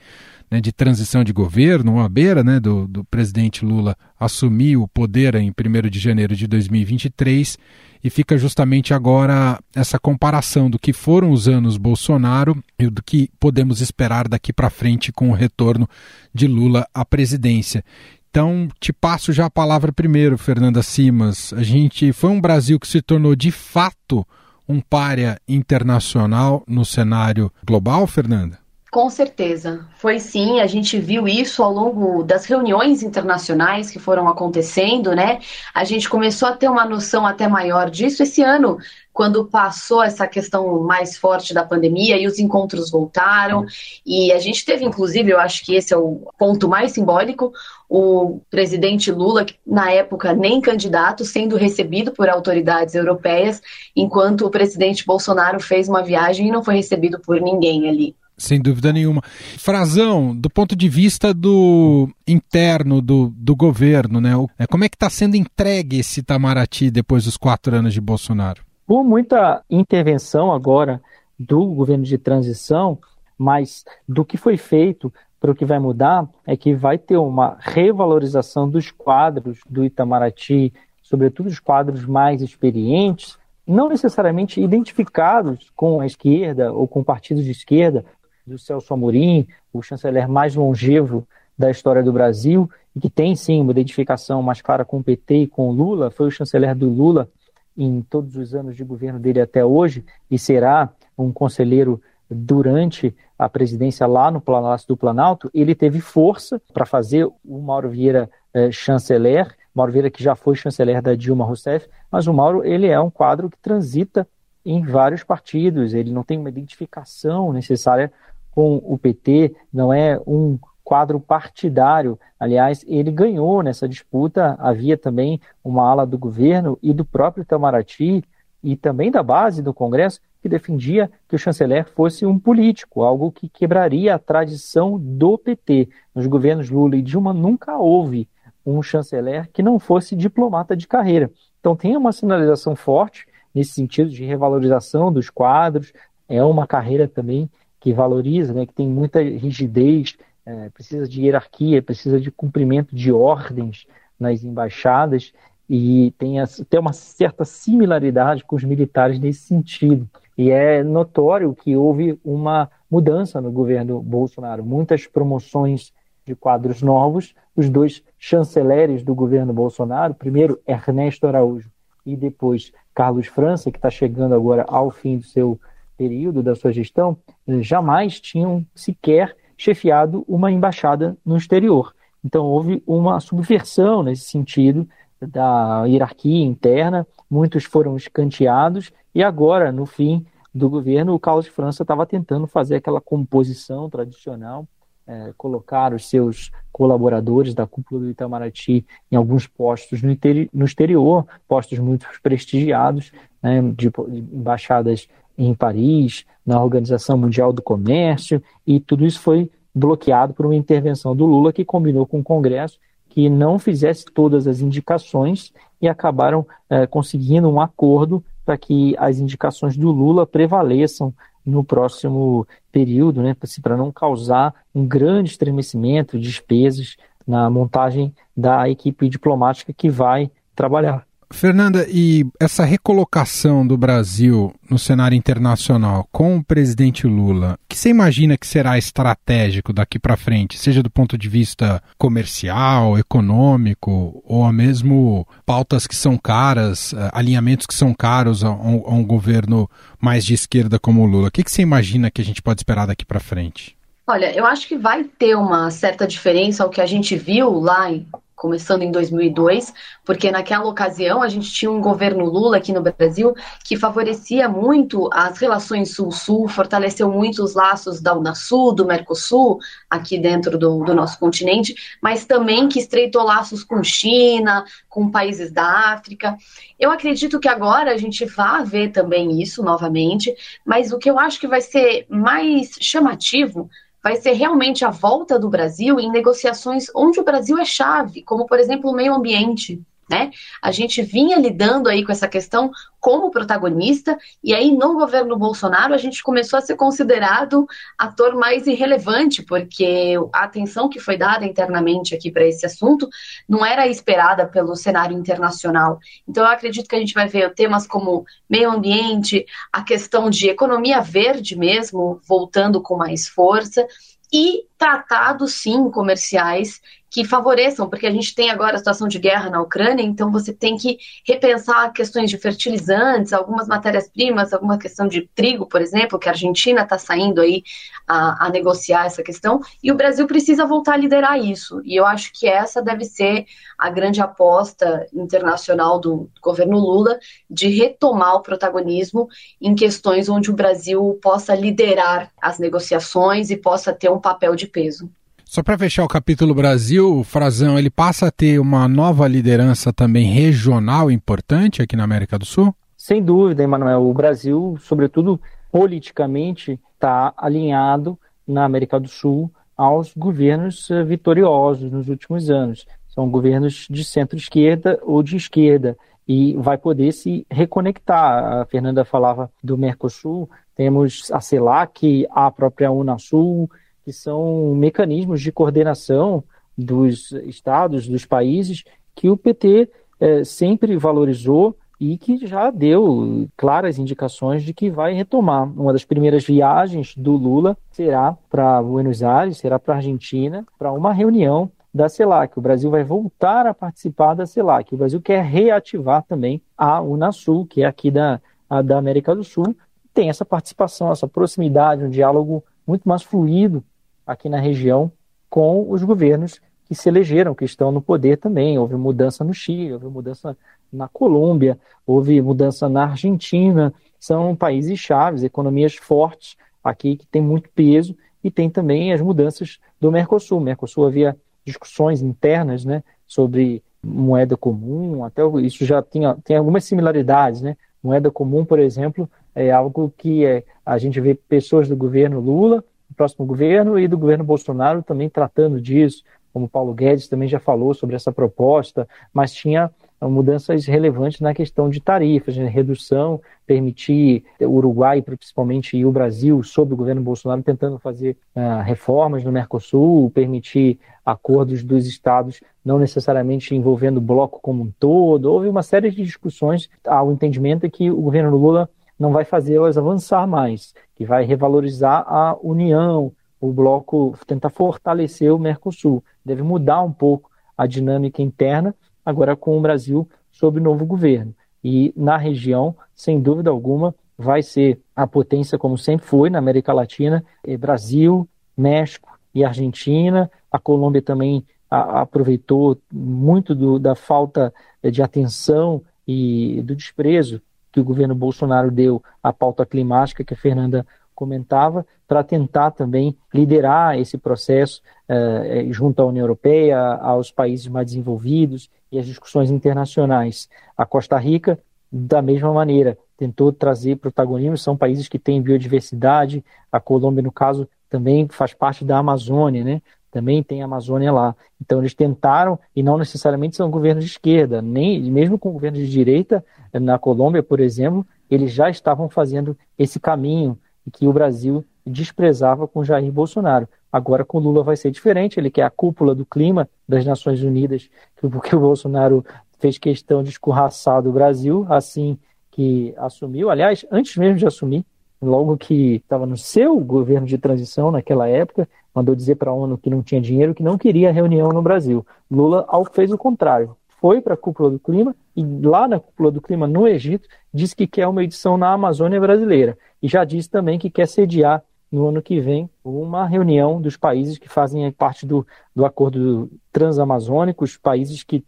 né, 0.50 0.60
de 0.60 0.72
transição 0.72 1.24
de 1.24 1.32
governo, 1.32 2.00
à 2.00 2.10
beira 2.10 2.44
né, 2.44 2.60
do, 2.60 2.88
do 2.88 3.04
presidente 3.04 3.64
Lula 3.64 3.96
assumir 4.20 4.78
o 4.78 4.88
poder 4.88 5.36
em 5.36 5.52
1 5.52 5.90
de 5.90 6.00
janeiro 6.00 6.36
de 6.36 6.48
2023 6.48 7.58
e 8.04 8.10
fica 8.10 8.38
justamente 8.38 8.94
agora 8.94 9.60
essa 9.76 10.00
comparação 10.00 10.70
do 10.70 10.80
que 10.80 10.94
foram 10.94 11.32
os 11.32 11.48
anos 11.48 11.78
Bolsonaro 11.78 12.58
e 12.80 12.90
do 12.90 13.04
que 13.04 13.30
podemos 13.40 13.82
esperar 13.82 14.28
daqui 14.28 14.54
para 14.54 14.70
frente 14.70 15.12
com 15.12 15.30
o 15.30 15.34
retorno 15.34 15.88
de 16.34 16.48
Lula 16.48 16.88
à 16.94 17.04
presidência. 17.04 17.84
Então, 18.30 18.68
te 18.80 18.94
passo 18.94 19.34
já 19.34 19.46
a 19.46 19.50
palavra 19.50 19.92
primeiro, 19.92 20.38
Fernanda 20.38 20.84
Simas. 20.84 21.54
A 21.54 21.64
gente 21.64 22.12
foi 22.14 22.30
um 22.30 22.42
Brasil 22.42 22.80
que 22.80 22.88
se 22.88 23.02
tornou 23.02 23.36
de 23.36 23.52
fato 23.52 24.26
um 24.68 24.82
párea 24.82 25.40
internacional 25.48 26.64
no 26.68 26.84
cenário 26.84 27.52
global, 27.66 28.06
Fernanda? 28.06 28.60
Com 28.92 29.10
certeza, 29.10 29.86
foi 29.98 30.18
sim. 30.18 30.62
A 30.62 30.68
gente 30.68 30.98
viu 30.98 31.28
isso 31.28 31.62
ao 31.62 31.72
longo 31.72 32.24
das 32.24 32.46
reuniões 32.46 33.04
internacionais 33.04 33.92
que 33.92 34.00
foram 34.00 34.28
acontecendo, 34.30 35.14
né? 35.14 35.40
A 35.74 35.84
gente 35.84 36.10
começou 36.10 36.48
a 36.48 36.54
ter 36.54 36.70
uma 36.70 36.86
noção 36.86 37.26
até 37.26 37.48
maior 37.48 37.90
disso 37.90 38.24
esse 38.24 38.42
ano 38.42 38.78
quando 39.12 39.46
passou 39.46 40.02
essa 40.02 40.28
questão 40.28 40.84
mais 40.84 41.18
forte 41.18 41.54
da 41.54 41.66
pandemia 41.66 42.18
e 42.18 42.28
os 42.28 42.40
encontros 42.40 42.90
voltaram. 42.90 43.66
E 44.06 44.32
a 44.32 44.40
gente 44.40 44.64
teve, 44.64 44.86
inclusive, 44.86 45.32
eu 45.32 45.40
acho 45.40 45.66
que 45.66 45.76
esse 45.76 45.94
é 45.94 45.98
o 45.98 46.22
ponto 46.38 46.70
mais 46.70 46.92
simbólico, 46.92 47.52
o 47.90 48.42
presidente 48.50 49.12
Lula, 49.12 49.46
na 49.66 49.92
época 49.92 50.34
nem 50.34 50.60
candidato, 50.60 51.24
sendo 51.24 51.56
recebido 51.56 52.12
por 52.12 52.30
autoridades 52.30 52.96
europeias, 52.96 53.62
enquanto 53.96 54.46
o 54.46 54.50
presidente 54.50 55.06
Bolsonaro 55.06 55.60
fez 55.60 55.88
uma 55.88 56.04
viagem 56.04 56.48
e 56.48 56.52
não 56.52 56.64
foi 56.64 56.76
recebido 56.76 57.20
por 57.20 57.40
ninguém 57.40 57.88
ali. 57.88 58.16
Sem 58.38 58.62
dúvida 58.62 58.94
nenhuma. 58.94 59.24
Frazão, 59.58 60.36
do 60.36 60.48
ponto 60.48 60.76
de 60.76 60.88
vista 60.88 61.34
do 61.34 62.08
interno 62.28 63.02
do, 63.02 63.34
do 63.36 63.56
governo, 63.56 64.22
né? 64.22 64.34
É, 64.60 64.68
como 64.68 64.84
é 64.84 64.90
que 64.90 64.96
está 64.96 65.10
sendo 65.10 65.36
entregue 65.36 66.00
esse 66.00 66.20
Itamaraty 66.20 66.92
depois 66.92 67.24
dos 67.24 67.36
quatro 67.36 67.76
anos 67.76 67.94
de 67.94 68.02
Bolsonaro? 68.02 68.62
Por 68.86 69.04
muita 69.04 69.64
intervenção 69.70 70.52
agora 70.52 71.02
do 71.40 71.66
governo 71.66 72.04
de 72.04 72.18
transição, 72.18 73.00
mas 73.38 73.84
do 74.08 74.24
que 74.24 74.38
foi 74.38 74.56
feito 74.56 75.12
para 75.40 75.52
o 75.52 75.56
que 75.56 75.66
vai 75.66 75.80
mudar 75.80 76.28
é 76.46 76.58
que 76.58 76.74
vai 76.74 76.98
ter 76.98 77.18
uma 77.18 77.58
revalorização 77.60 78.70
dos 78.70 78.92
quadros 78.92 79.60
do 79.70 79.86
Itamaraty, 79.86 80.74
sobretudo 81.02 81.48
os 81.48 81.60
quadros 81.60 82.06
mais 82.06 82.42
experientes, 82.42 83.38
não 83.66 83.90
necessariamente 83.90 84.62
identificados 84.62 85.72
com 85.76 86.00
a 86.00 86.06
esquerda 86.06 86.72
ou 86.72 86.88
com 86.88 87.04
partidos 87.04 87.44
de 87.44 87.52
esquerda, 87.52 88.06
do 88.46 88.58
Celso 88.58 88.94
Amorim, 88.94 89.46
o 89.74 89.82
chanceler 89.82 90.28
mais 90.28 90.56
longevo 90.56 91.28
da 91.58 91.70
história 91.70 92.02
do 92.02 92.14
Brasil, 92.14 92.70
e 92.96 93.00
que 93.00 93.10
tem 93.10 93.36
sim 93.36 93.62
uma 93.62 93.72
identificação 93.72 94.42
mais 94.42 94.62
clara 94.62 94.86
com 94.86 95.00
o 95.00 95.04
PT 95.04 95.36
e 95.36 95.48
com 95.48 95.70
o 95.70 95.72
Lula, 95.72 96.10
foi 96.10 96.28
o 96.28 96.32
chanceler 96.32 96.74
do 96.74 96.90
Lula 96.90 97.30
em 97.78 98.02
todos 98.02 98.36
os 98.36 98.56
anos 98.56 98.76
de 98.76 98.84
governo 98.84 99.20
dele 99.20 99.42
até 99.42 99.64
hoje, 99.64 100.04
e 100.32 100.40
será 100.40 100.90
um 101.18 101.32
conselheiro 101.32 102.02
durante 102.30 103.16
a 103.38 103.48
presidência 103.48 104.06
lá 104.08 104.30
no 104.30 104.42
Palácio 104.42 104.88
do 104.88 104.98
Planalto, 104.98 105.50
ele 105.54 105.76
teve 105.76 106.00
força 106.00 106.62
para 106.74 106.86
fazer 106.86 107.26
o 107.26 107.62
Mauro 107.62 107.90
Vieira 107.90 108.30
eh, 108.54 108.72
chanceler, 108.72 109.56
Mauro 109.74 109.92
Vieira 109.92 110.10
que 110.10 110.24
já 110.24 110.36
foi 110.36 110.56
chanceler 110.56 111.02
da 111.02 111.16
Dilma 111.16 111.46
Rousseff, 111.46 111.88
mas 112.12 112.28
o 112.28 112.34
Mauro 112.34 112.64
ele 112.66 112.88
é 112.88 113.00
um 113.00 113.10
quadro 113.10 113.50
que 113.50 113.58
transita 113.58 114.28
em 114.66 114.84
vários 114.84 115.24
partidos, 115.24 115.94
ele 115.94 116.12
não 116.12 116.24
tem 116.24 116.38
uma 116.38 116.50
identificação 116.50 117.54
necessária 117.54 118.12
com 118.52 118.82
o 118.84 118.98
PT, 118.98 119.56
não 119.72 119.94
é 119.94 120.20
um 120.26 120.58
quadro 120.88 121.20
partidário. 121.20 122.18
Aliás, 122.40 122.84
ele 122.88 123.12
ganhou 123.12 123.62
nessa 123.62 123.90
disputa. 123.90 124.56
Havia 124.58 124.98
também 124.98 125.40
uma 125.62 125.86
ala 125.86 126.08
do 126.08 126.18
governo 126.18 126.80
e 126.82 126.94
do 126.94 127.04
próprio 127.04 127.42
Itamaraty 127.42 128.24
e 128.64 128.76
também 128.76 129.12
da 129.12 129.22
base 129.22 129.62
do 129.62 129.74
Congresso 129.74 130.20
que 130.42 130.50
defendia 130.50 131.10
que 131.28 131.36
o 131.36 131.40
chanceler 131.40 131.88
fosse 131.90 132.26
um 132.26 132.40
político, 132.40 133.04
algo 133.04 133.32
que 133.32 133.50
quebraria 133.50 134.16
a 134.16 134.20
tradição 134.20 134.98
do 135.00 135.38
PT. 135.38 135.90
Nos 136.14 136.28
governos 136.28 136.70
Lula 136.70 136.96
e 136.96 137.02
Dilma 137.02 137.34
nunca 137.34 137.78
houve 137.78 138.30
um 138.66 138.82
chanceler 138.82 139.50
que 139.52 139.64
não 139.64 139.80
fosse 139.80 140.16
diplomata 140.16 140.76
de 140.76 140.88
carreira. 140.88 141.32
Então 141.60 141.76
tem 141.76 141.96
uma 141.96 142.12
sinalização 142.12 142.76
forte 142.76 143.26
nesse 143.54 143.72
sentido 143.72 144.10
de 144.10 144.24
revalorização 144.24 145.12
dos 145.12 145.30
quadros, 145.30 145.92
é 146.30 146.44
uma 146.44 146.68
carreira 146.68 147.08
também 147.08 147.50
que 147.80 147.94
valoriza, 147.94 148.54
né, 148.54 148.66
que 148.66 148.74
tem 148.74 148.88
muita 148.88 149.22
rigidez, 149.22 150.18
é, 150.46 150.70
precisa 150.70 151.08
de 151.08 151.24
hierarquia, 151.24 151.82
precisa 151.82 152.20
de 152.20 152.32
cumprimento 152.32 152.96
de 152.96 153.12
ordens 153.12 153.86
nas 154.20 154.44
embaixadas 154.44 155.34
e 155.70 156.14
tem 156.18 156.40
até 156.40 156.80
uma 156.80 156.94
certa 156.94 157.44
similaridade 157.44 158.44
com 158.44 158.56
os 158.56 158.64
militares 158.64 159.20
nesse 159.20 159.42
sentido. 159.42 160.08
E 160.38 160.52
é 160.52 160.84
notório 160.84 161.54
que 161.54 161.76
houve 161.76 162.20
uma 162.24 162.70
mudança 162.90 163.42
no 163.42 163.52
governo 163.52 164.02
Bolsonaro, 164.02 164.64
muitas 164.64 165.08
promoções 165.08 165.92
de 166.26 166.36
quadros 166.36 166.82
novos, 166.82 167.34
os 167.56 167.70
dois 167.70 168.04
chanceleres 168.20 169.04
do 169.04 169.16
governo 169.16 169.54
Bolsonaro, 169.54 170.14
primeiro 170.14 170.60
Ernesto 170.68 171.26
Araújo 171.26 171.70
e 172.06 172.16
depois 172.16 172.72
Carlos 172.94 173.28
França, 173.28 173.72
que 173.72 173.78
está 173.78 173.90
chegando 173.90 174.36
agora 174.36 174.66
ao 174.68 174.90
fim 174.90 175.18
do 175.18 175.26
seu 175.26 175.60
período 175.98 176.44
da 176.44 176.56
sua 176.56 176.72
gestão, 176.72 177.18
jamais 177.60 178.20
tinham 178.20 178.66
sequer 178.76 179.36
chefiado 179.58 180.24
uma 180.28 180.52
embaixada 180.52 181.18
no 181.26 181.36
exterior. 181.36 181.94
Então 182.24 182.46
houve 182.46 182.84
uma 182.86 183.20
subversão 183.20 184.04
nesse 184.04 184.24
sentido 184.24 184.88
da 185.22 185.86
hierarquia 185.86 186.46
interna, 186.46 187.08
muitos 187.30 187.64
foram 187.64 187.96
escanteados 187.98 188.92
e 189.14 189.24
agora, 189.24 189.72
no 189.72 189.86
fim 189.86 190.26
do 190.54 190.70
governo, 190.70 191.14
o 191.14 191.20
Carlos 191.20 191.48
França 191.48 191.84
estava 191.84 192.06
tentando 192.06 192.48
fazer 192.48 192.76
aquela 192.76 193.02
composição 193.02 193.90
tradicional, 193.90 194.68
é, 195.08 195.34
colocar 195.38 195.94
os 195.94 196.10
seus 196.10 196.52
colaboradores 196.72 197.54
da 197.54 197.66
cúpula 197.66 198.02
do 198.02 198.10
Itamaraty 198.10 198.86
em 199.12 199.16
alguns 199.16 199.48
postos 199.48 200.02
no, 200.02 200.16
no 200.54 200.66
exterior, 200.66 201.26
postos 201.48 201.80
muito 201.80 202.06
prestigiados, 202.22 203.12
né, 203.42 203.62
de, 203.76 203.92
embaixadas 204.10 205.08
em 205.38 205.54
Paris, 205.54 206.26
na 206.46 206.62
Organização 206.62 207.18
Mundial 207.18 207.54
do 207.54 207.62
Comércio, 207.62 208.42
e 208.66 208.80
tudo 208.80 209.06
isso 209.06 209.20
foi 209.20 209.50
bloqueado 209.74 210.34
por 210.34 210.46
uma 210.46 210.56
intervenção 210.56 211.16
do 211.16 211.26
Lula 211.26 211.54
que 211.54 211.64
combinou 211.64 212.06
com 212.06 212.20
o 212.20 212.24
Congresso 212.24 212.80
que 213.18 213.32
não 213.32 213.58
fizesse 213.58 214.06
todas 214.06 214.46
as 214.46 214.62
indicações 214.62 215.52
e 215.82 215.88
acabaram 215.88 216.46
é, 216.70 216.86
conseguindo 216.86 217.50
um 217.50 217.60
acordo 217.60 218.24
para 218.46 218.56
que 218.60 218.96
as 219.00 219.18
indicações 219.18 219.76
do 219.76 219.90
Lula 219.90 220.28
prevaleçam 220.28 221.12
no 221.44 221.64
próximo 221.64 222.48
período, 222.72 223.24
né, 223.24 223.36
para 223.60 223.76
não 223.76 223.92
causar 223.92 224.54
um 224.74 224.86
grande 224.86 225.32
estremecimento, 225.32 226.20
despesas 226.20 226.96
na 227.26 227.50
montagem 227.50 228.14
da 228.36 228.70
equipe 228.70 229.10
diplomática 229.10 229.74
que 229.74 229.90
vai 229.90 230.30
trabalhar. 230.56 231.07
Fernanda, 231.30 231.86
e 231.90 232.26
essa 232.40 232.64
recolocação 232.64 233.66
do 233.68 233.78
Brasil 233.78 234.54
no 234.70 234.80
cenário 234.80 235.16
internacional 235.16 236.08
com 236.12 236.38
o 236.38 236.44
presidente 236.44 237.06
Lula, 237.06 237.60
que 237.68 237.78
você 237.78 237.90
imagina 237.90 238.38
que 238.38 238.48
será 238.48 238.78
estratégico 238.78 239.74
daqui 239.74 240.00
para 240.00 240.18
frente, 240.18 240.58
seja 240.58 240.82
do 240.82 240.90
ponto 240.90 241.18
de 241.18 241.28
vista 241.28 241.82
comercial, 241.98 242.98
econômico, 242.98 244.22
ou 244.26 244.52
mesmo 244.52 245.28
pautas 245.46 245.86
que 245.86 245.96
são 245.96 246.18
caras, 246.18 246.94
eh, 246.94 247.10
alinhamentos 247.14 247.68
que 247.68 247.74
são 247.74 247.94
caros 247.94 248.44
a 248.44 248.52
um, 248.52 248.84
a 248.86 248.94
um 248.94 249.06
governo 249.06 249.70
mais 250.00 250.26
de 250.26 250.34
esquerda 250.34 250.80
como 250.80 251.04
o 251.04 251.06
Lula? 251.06 251.28
O 251.28 251.32
que, 251.32 251.44
que 251.44 251.52
você 251.52 251.62
imagina 251.62 252.10
que 252.10 252.22
a 252.22 252.26
gente 252.26 252.42
pode 252.42 252.62
esperar 252.62 252.88
daqui 252.88 253.06
para 253.06 253.20
frente? 253.20 253.78
Olha, 254.10 254.34
eu 254.34 254.46
acho 254.46 254.68
que 254.68 254.78
vai 254.78 255.04
ter 255.04 255.36
uma 255.36 255.70
certa 255.70 256.08
diferença 256.08 256.64
ao 256.64 256.70
que 256.70 256.80
a 256.80 256.86
gente 256.86 257.18
viu 257.18 257.60
lá 257.60 257.92
em 257.92 258.08
começando 258.38 258.84
em 258.84 258.92
2002, 258.92 259.74
porque 260.06 260.32
naquela 260.32 260.66
ocasião 260.66 261.24
a 261.24 261.28
gente 261.28 261.52
tinha 261.52 261.72
um 261.72 261.82
governo 261.82 262.24
Lula 262.24 262.58
aqui 262.58 262.72
no 262.72 262.82
Brasil 262.82 263.34
que 263.66 263.76
favorecia 263.76 264.48
muito 264.48 265.10
as 265.12 265.40
relações 265.40 265.96
Sul-Sul, 265.96 266.48
fortaleceu 266.48 267.12
muito 267.12 267.44
os 267.44 267.56
laços 267.56 268.00
da 268.00 268.16
Unasul, 268.16 268.74
do 268.74 268.86
Mercosul, 268.86 269.60
aqui 269.90 270.20
dentro 270.20 270.56
do, 270.56 270.84
do 270.84 270.94
nosso 270.94 271.20
continente, 271.20 271.74
mas 272.00 272.26
também 272.26 272.70
que 272.70 272.80
estreitou 272.80 273.24
laços 273.24 273.64
com 273.64 273.84
China, 273.84 274.64
com 274.88 275.10
países 275.10 275.52
da 275.52 275.94
África. 275.94 276.38
Eu 276.80 276.92
acredito 276.92 277.40
que 277.40 277.50
agora 277.50 277.92
a 277.92 277.98
gente 277.98 278.24
vai 278.26 278.64
ver 278.64 278.90
também 278.90 279.42
isso 279.42 279.64
novamente, 279.64 280.34
mas 280.64 280.92
o 280.92 281.00
que 281.00 281.10
eu 281.10 281.18
acho 281.18 281.40
que 281.40 281.48
vai 281.48 281.62
ser 281.62 282.06
mais 282.08 282.78
chamativo 282.80 283.68
vai 284.08 284.16
ser 284.16 284.32
realmente 284.32 284.86
a 284.86 284.90
volta 284.90 285.38
do 285.38 285.50
Brasil 285.50 286.00
em 286.00 286.10
negociações 286.10 286.86
onde 286.96 287.20
o 287.20 287.26
Brasil 287.26 287.58
é 287.58 287.66
chave, 287.66 288.24
como 288.24 288.46
por 288.46 288.58
exemplo 288.58 288.90
o 288.90 288.96
meio 288.96 289.14
ambiente. 289.14 289.82
Né? 290.10 290.32
A 290.62 290.72
gente 290.72 291.02
vinha 291.02 291.38
lidando 291.38 291.90
aí 291.90 292.06
com 292.06 292.12
essa 292.12 292.28
questão 292.28 292.72
como 293.00 293.30
protagonista, 293.30 294.18
e 294.44 294.54
aí 294.54 294.72
no 294.72 294.94
governo 294.94 295.38
Bolsonaro 295.38 295.94
a 295.94 295.98
gente 295.98 296.24
começou 296.24 296.58
a 296.58 296.62
ser 296.62 296.76
considerado 296.76 297.66
ator 297.98 298.36
mais 298.36 298.68
irrelevante, 298.68 299.44
porque 299.44 300.16
a 300.34 300.44
atenção 300.44 300.90
que 300.90 301.00
foi 301.00 301.18
dada 301.18 301.46
internamente 301.46 302.16
aqui 302.16 302.32
para 302.32 302.46
esse 302.46 302.66
assunto 302.66 303.08
não 303.48 303.66
era 303.66 303.88
esperada 303.88 304.46
pelo 304.46 304.76
cenário 304.76 305.18
internacional. 305.18 306.00
Então 306.28 306.44
eu 306.44 306.50
acredito 306.50 306.88
que 306.88 306.96
a 306.96 307.00
gente 307.00 307.14
vai 307.14 307.28
ver 307.28 307.54
temas 307.54 307.86
como 307.86 308.26
meio 308.50 308.72
ambiente, 308.72 309.46
a 309.72 309.82
questão 309.82 310.30
de 310.30 310.50
economia 310.50 311.02
verde 311.02 311.58
mesmo, 311.58 312.20
voltando 312.28 312.82
com 312.82 312.98
mais 312.98 313.28
força, 313.28 313.86
e 314.32 314.66
tratados, 314.78 315.54
sim, 315.54 315.90
comerciais 315.90 316.82
que 317.10 317.24
favoreçam, 317.24 317.90
porque 317.90 318.06
a 318.06 318.12
gente 318.12 318.36
tem 318.36 318.50
agora 318.50 318.76
a 318.76 318.78
situação 318.78 319.08
de 319.08 319.18
guerra 319.18 319.50
na 319.50 319.62
Ucrânia, 319.62 320.04
então 320.04 320.32
você 320.32 320.54
tem 320.54 320.76
que 320.76 320.98
repensar 321.26 321.92
questões 321.94 322.30
de 322.30 322.38
fertilizantes, 322.38 323.32
algumas 323.32 323.68
matérias-primas, 323.68 324.54
alguma 324.54 324.78
questão 324.78 325.08
de 325.08 325.28
trigo, 325.34 325.66
por 325.66 325.82
exemplo, 325.82 326.20
que 326.20 326.28
a 326.28 326.34
Argentina 326.34 326.82
está 326.82 326.98
saindo 326.98 327.40
aí 327.40 327.64
a, 328.06 328.48
a, 328.48 328.50
negociar 328.50 329.06
essa 329.06 329.24
questão, 329.24 329.62
e 329.82 329.92
o 329.92 329.96
Brasil 329.96 330.28
precisa 330.28 330.66
voltar 330.66 330.94
a 330.94 330.98
liderar 330.98 331.40
isso. 331.40 331.82
E 331.86 331.96
eu 331.96 332.06
acho 332.06 332.32
que 332.34 332.48
essa 332.48 332.82
deve 332.82 333.06
ser 333.06 333.46
a 333.78 333.90
grande 333.90 334.22
aposta 334.22 335.08
internacional 335.14 336.00
do 336.00 336.30
governo 336.42 336.78
Lula 336.78 337.20
de 337.50 337.70
retomar 337.70 338.36
o 338.36 338.42
protagonismo 338.42 339.30
em 339.62 339.76
questões 339.76 340.28
onde 340.28 340.50
o 340.50 340.56
Brasil 340.56 341.18
possa 341.22 341.56
liderar 341.56 342.32
as 342.42 342.60
negociações 342.60 343.50
e 343.50 343.58
possa 343.58 343.94
ter 343.94 344.10
um 344.10 344.20
papel 344.20 344.56
de 344.56 344.68
peso. 344.68 345.10
Só 345.50 345.64
para 345.64 345.78
fechar 345.78 346.04
o 346.04 346.10
capítulo 346.10 346.54
Brasil, 346.54 347.20
o 347.20 347.24
Frazão, 347.24 347.80
ele 347.80 347.90
passa 347.90 348.28
a 348.28 348.32
ter 348.32 348.60
uma 348.60 348.86
nova 348.86 349.26
liderança 349.30 349.94
também 349.94 350.26
regional 350.26 351.10
importante 351.10 351.82
aqui 351.82 351.96
na 351.96 352.04
América 352.04 352.38
do 352.38 352.46
Sul? 352.46 352.76
Sem 352.98 353.24
dúvida, 353.24 353.64
Emanuel. 353.64 354.04
O 354.04 354.14
Brasil, 354.14 354.78
sobretudo 354.82 355.40
politicamente, 355.72 356.78
está 356.94 357.34
alinhado 357.38 358.20
na 358.46 358.66
América 358.66 359.00
do 359.00 359.08
Sul 359.08 359.50
aos 359.76 360.14
governos 360.14 360.92
eh, 360.92 361.02
vitoriosos 361.04 361.90
nos 361.90 362.10
últimos 362.10 362.50
anos. 362.50 362.86
São 363.08 363.30
governos 363.30 363.88
de 363.90 364.04
centro-esquerda 364.04 365.00
ou 365.02 365.24
de 365.24 365.38
esquerda 365.38 365.98
e 366.28 366.56
vai 366.58 366.78
poder 366.78 367.14
se 367.14 367.48
reconectar. 367.50 368.62
A 368.62 368.66
Fernanda 368.66 369.06
falava 369.06 369.50
do 369.64 369.78
Mercosul, 369.78 370.50
temos 370.76 371.32
a 371.32 371.40
CELAC, 371.40 372.28
a 372.32 372.52
própria 372.52 372.92
Unasul, 372.92 373.70
que 374.08 374.14
são 374.14 374.74
mecanismos 374.74 375.42
de 375.42 375.52
coordenação 375.52 376.42
dos 376.78 377.34
estados, 377.44 378.08
dos 378.08 378.24
países, 378.24 378.86
que 379.14 379.30
o 379.30 379.36
PT 379.36 379.90
é, 380.18 380.46
sempre 380.46 380.96
valorizou 380.96 381.76
e 382.00 382.18
que 382.18 382.48
já 382.48 382.72
deu 382.72 383.50
claras 383.58 384.00
indicações 384.00 384.64
de 384.64 384.74
que 384.74 384.90
vai 384.90 385.12
retomar. 385.12 385.70
Uma 385.78 385.92
das 385.92 386.06
primeiras 386.06 386.46
viagens 386.46 387.14
do 387.18 387.34
Lula 387.34 387.78
será 387.92 388.38
para 388.50 388.82
Buenos 388.82 389.22
Aires, 389.22 389.58
será 389.58 389.78
para 389.78 389.96
a 389.96 389.98
Argentina, 389.98 390.66
para 390.80 390.94
uma 390.94 391.12
reunião 391.12 391.70
da 391.94 392.08
CELAC. 392.08 392.58
O 392.58 392.62
Brasil 392.62 392.90
vai 392.90 393.04
voltar 393.04 393.68
a 393.68 393.74
participar 393.74 394.36
da 394.36 394.46
CELAC. 394.46 394.94
O 394.94 394.98
Brasil 394.98 395.20
quer 395.20 395.44
reativar 395.44 396.24
também 396.24 396.62
a 396.78 397.02
Unasul, 397.02 397.66
que 397.66 397.84
é 397.84 397.86
aqui 397.86 398.10
da, 398.10 398.40
da 398.86 398.98
América 398.98 399.36
do 399.36 399.44
Sul. 399.44 399.76
Tem 400.14 400.30
essa 400.30 400.46
participação, 400.46 401.12
essa 401.12 401.28
proximidade, 401.28 402.06
um 402.06 402.10
diálogo 402.10 402.64
muito 402.88 403.04
mais 403.04 403.22
fluido 403.22 403.84
aqui 404.28 404.50
na 404.50 404.60
região 404.60 405.12
com 405.50 405.90
os 405.90 406.04
governos 406.04 406.60
que 406.86 406.94
se 406.94 407.10
elegeram, 407.10 407.56
que 407.56 407.66
estão 407.66 407.92
no 407.92 408.02
poder 408.02 408.38
também. 408.38 408.78
Houve 408.78 408.96
mudança 408.96 409.44
no 409.44 409.54
Chile, 409.54 409.94
houve 409.94 410.08
mudança 410.08 410.58
na 410.92 411.08
Colômbia, 411.08 411.80
houve 412.06 412.42
mudança 412.42 412.88
na 412.88 413.06
Argentina. 413.06 413.94
São 414.20 414.56
países 414.56 415.00
chaves, 415.00 415.44
economias 415.44 415.96
fortes 415.96 416.58
aqui 416.84 417.18
que 417.18 417.28
tem 417.28 417.42
muito 417.42 417.70
peso 417.70 418.16
e 418.44 418.52
tem 418.52 418.70
também 418.70 419.12
as 419.12 419.22
mudanças 419.22 419.80
do 420.00 420.12
Mercosul. 420.12 420.60
O 420.60 420.62
Mercosul 420.62 421.06
havia 421.06 421.36
discussões 421.66 422.22
internas, 422.22 422.86
né, 422.86 423.04
sobre 423.26 423.84
moeda 424.02 424.56
comum, 424.56 425.26
até 425.26 425.42
isso 425.62 425.86
já 425.86 426.02
tinha, 426.02 426.38
tem 426.46 426.56
algumas 426.56 426.86
similaridades, 426.86 427.62
né? 427.62 427.76
Moeda 428.02 428.32
comum, 428.32 428.64
por 428.64 428.80
exemplo, 428.80 429.30
é 429.54 429.70
algo 429.70 430.14
que 430.16 430.46
é, 430.46 430.64
a 430.86 430.98
gente 430.98 431.20
vê 431.20 431.36
pessoas 431.36 431.90
do 431.90 431.98
governo 431.98 432.40
Lula 432.40 432.82
próximo 433.18 433.46
governo 433.46 434.00
e 434.00 434.08
do 434.08 434.18
governo 434.18 434.44
Bolsonaro 434.44 435.02
também 435.02 435.30
tratando 435.30 435.82
disso, 435.82 436.24
como 436.54 436.70
Paulo 436.70 436.94
Guedes 436.94 437.28
também 437.28 437.48
já 437.48 437.60
falou 437.60 437.94
sobre 437.94 438.16
essa 438.16 438.32
proposta, 438.32 439.08
mas 439.34 439.54
tinha 439.54 439.92
mudanças 440.22 440.88
relevantes 440.88 441.40
na 441.40 441.54
questão 441.54 441.90
de 441.90 442.00
tarifas, 442.00 442.58
né? 442.58 442.68
redução, 442.68 443.40
permitir 443.68 444.44
o 444.60 444.70
Uruguai, 444.70 445.22
principalmente, 445.22 445.96
e 445.96 446.06
o 446.06 446.12
Brasil, 446.12 446.64
sob 446.64 446.94
o 446.94 446.98
governo 446.98 447.22
Bolsonaro, 447.22 447.62
tentando 447.62 448.00
fazer 448.00 448.36
uh, 448.56 448.82
reformas 448.84 449.44
no 449.44 449.52
Mercosul, 449.52 450.32
permitir 450.32 450.98
acordos 451.24 451.84
dos 451.84 452.08
estados, 452.08 452.62
não 452.84 452.98
necessariamente 452.98 453.76
envolvendo 453.76 454.18
o 454.18 454.22
bloco 454.22 454.60
como 454.60 454.84
um 454.84 454.92
todo. 454.98 455.52
Houve 455.52 455.68
uma 455.68 455.84
série 455.84 456.10
de 456.10 456.24
discussões 456.24 456.90
ao 457.06 457.32
entendimento 457.32 457.88
que 457.92 458.10
o 458.10 458.22
governo 458.22 458.58
Lula 458.58 458.90
não 459.20 459.32
vai 459.32 459.46
fazê-las 459.46 459.98
avançar 459.98 460.48
mais, 460.48 460.94
que 461.16 461.26
vai 461.26 461.44
revalorizar 461.44 462.24
a 462.28 462.58
união, 462.62 463.32
o 463.60 463.72
bloco 463.72 464.38
tentar 464.46 464.70
fortalecer 464.70 465.54
o 465.54 465.60
Mercosul. 465.60 466.24
Deve 466.46 466.62
mudar 466.62 467.02
um 467.02 467.12
pouco 467.12 467.50
a 467.78 467.88
dinâmica 467.88 468.42
interna, 468.42 468.94
agora 469.26 469.56
com 469.56 469.78
o 469.78 469.82
Brasil 469.82 470.28
sob 470.52 470.80
novo 470.80 471.06
governo. 471.06 471.54
E 471.84 472.14
na 472.16 472.38
região, 472.38 472.96
sem 473.16 473.40
dúvida 473.40 473.70
alguma, 473.70 474.14
vai 474.38 474.62
ser 474.62 475.00
a 475.16 475.26
potência, 475.26 475.78
como 475.78 475.98
sempre 475.98 476.26
foi 476.26 476.50
na 476.50 476.60
América 476.60 476.94
Latina, 476.94 477.44
Brasil, 477.80 478.48
México 478.76 479.38
e 479.54 479.64
Argentina. 479.64 480.52
A 480.72 480.78
Colômbia 480.78 481.22
também 481.22 481.66
aproveitou 481.90 482.98
muito 483.12 483.74
do, 483.74 483.98
da 483.98 484.14
falta 484.14 484.74
de 485.04 485.22
atenção 485.22 486.04
e 486.28 486.82
do 486.84 486.96
desprezo 486.96 487.62
que 487.92 488.00
o 488.00 488.04
governo 488.04 488.36
Bolsonaro 488.36 488.92
deu 488.92 489.22
à 489.42 489.52
pauta 489.52 489.86
climática 489.86 490.44
que 490.44 490.54
a 490.54 490.58
Fernanda 490.58 491.06
comentava, 491.34 492.06
para 492.28 492.44
tentar 492.44 492.92
também 492.92 493.38
liderar 493.54 494.18
esse 494.18 494.40
processo 494.40 495.04
eh, 495.30 495.86
eh, 495.88 495.94
junto 495.94 496.20
à 496.20 496.26
União 496.26 496.44
Europeia, 496.44 497.00
aos 497.00 497.52
países 497.52 497.88
mais 497.88 498.08
desenvolvidos 498.08 498.90
e 499.12 499.20
às 499.20 499.26
discussões 499.26 499.70
internacionais. 499.70 500.68
A 500.98 501.06
Costa 501.06 501.38
Rica, 501.38 501.80
da 502.12 502.42
mesma 502.42 502.74
maneira, 502.74 503.18
tentou 503.38 503.72
trazer 503.72 504.16
protagonismo, 504.18 504.78
são 504.78 504.98
países 504.98 505.28
que 505.28 505.38
têm 505.38 505.62
biodiversidade, 505.62 506.66
a 506.92 507.00
Colômbia, 507.00 507.44
no 507.44 507.52
caso, 507.52 507.88
também 508.10 508.48
faz 508.50 508.74
parte 508.74 509.06
da 509.06 509.20
Amazônia, 509.20 509.84
né? 509.84 510.02
Também 510.32 510.62
tem 510.62 510.82
Amazônia 510.82 511.32
lá. 511.32 511.56
Então 511.82 512.00
eles 512.00 512.14
tentaram, 512.14 512.80
e 512.96 513.02
não 513.02 513.18
necessariamente 513.18 513.76
são 513.76 513.90
governos 513.90 514.24
de 514.24 514.32
esquerda, 514.32 514.82
nem 514.82 515.22
mesmo 515.32 515.58
com 515.58 515.72
governos 515.72 516.00
de 516.00 516.10
direita, 516.10 516.64
na 516.94 517.18
Colômbia, 517.18 517.64
por 517.64 517.80
exemplo, 517.80 518.26
eles 518.50 518.72
já 518.72 518.90
estavam 518.90 519.30
fazendo 519.30 519.78
esse 519.98 520.20
caminho 520.20 520.78
que 521.12 521.28
o 521.28 521.34
Brasil 521.34 521.86
desprezava 522.06 522.88
com 522.88 523.04
Jair 523.04 523.32
Bolsonaro. 523.32 523.88
Agora 524.12 524.46
com 524.46 524.60
Lula 524.60 524.84
vai 524.84 524.96
ser 524.96 525.12
diferente, 525.12 525.60
ele 525.60 525.70
quer 525.70 525.84
a 525.84 525.90
cúpula 525.90 526.34
do 526.34 526.46
clima 526.46 526.90
das 527.08 527.26
Nações 527.26 527.62
Unidas, 527.62 528.10
porque 528.40 528.76
o 528.76 528.80
Bolsonaro 528.80 529.46
fez 529.80 529.98
questão 529.98 530.42
de 530.42 530.50
escorraçar 530.50 531.22
do 531.22 531.32
Brasil, 531.32 531.86
assim 531.90 532.38
que 532.72 533.14
assumiu. 533.18 533.70
Aliás, 533.70 534.06
antes 534.12 534.38
mesmo 534.38 534.58
de 534.58 534.66
assumir, 534.66 535.06
logo 535.42 535.78
que 535.78 536.16
estava 536.16 536.46
no 536.46 536.58
seu 536.58 537.00
governo 537.00 537.46
de 537.46 537.58
transição 537.58 538.12
naquela 538.12 538.48
época, 538.48 538.88
mandou 539.14 539.36
dizer 539.36 539.56
para 539.56 539.72
a 539.72 539.74
ONU 539.74 539.98
que 539.98 540.10
não 540.10 540.22
tinha 540.22 540.42
dinheiro, 540.42 540.74
que 540.74 540.84
não 540.84 540.98
queria 540.98 541.32
reunião 541.32 541.70
no 541.70 541.82
Brasil. 541.82 542.26
Lula 542.50 542.86
fez 543.14 543.32
o 543.32 543.38
contrário, 543.38 543.96
foi 544.20 544.42
para 544.42 544.54
a 544.54 544.58
cúpula 544.58 544.90
do 544.90 545.00
clima 545.00 545.36
e 545.56 545.64
lá 545.64 546.08
na 546.08 546.20
cúpula 546.20 546.52
do 546.52 546.62
clima 546.62 546.88
no 546.88 547.08
Egito 547.08 547.48
disse 547.74 547.96
que 547.96 548.08
quer 548.08 548.28
uma 548.28 548.44
edição 548.44 548.78
na 548.78 548.92
Amazônia 548.94 549.40
brasileira 549.40 549.98
e 550.22 550.28
já 550.28 550.44
disse 550.44 550.70
também 550.70 550.98
que 550.98 551.10
quer 551.10 551.28
sediar 551.28 551.84
no 552.12 552.28
ano 552.28 552.42
que 552.42 552.60
vem 552.60 552.90
uma 553.04 553.46
reunião 553.46 554.02
dos 554.02 554.16
países 554.16 554.58
que 554.58 554.70
fazem 554.70 555.12
parte 555.12 555.46
do, 555.46 555.66
do 555.96 556.06
acordo 556.06 556.70
transamazônico, 556.92 557.84
os 557.84 557.98
países 557.98 558.44
que 558.44 558.64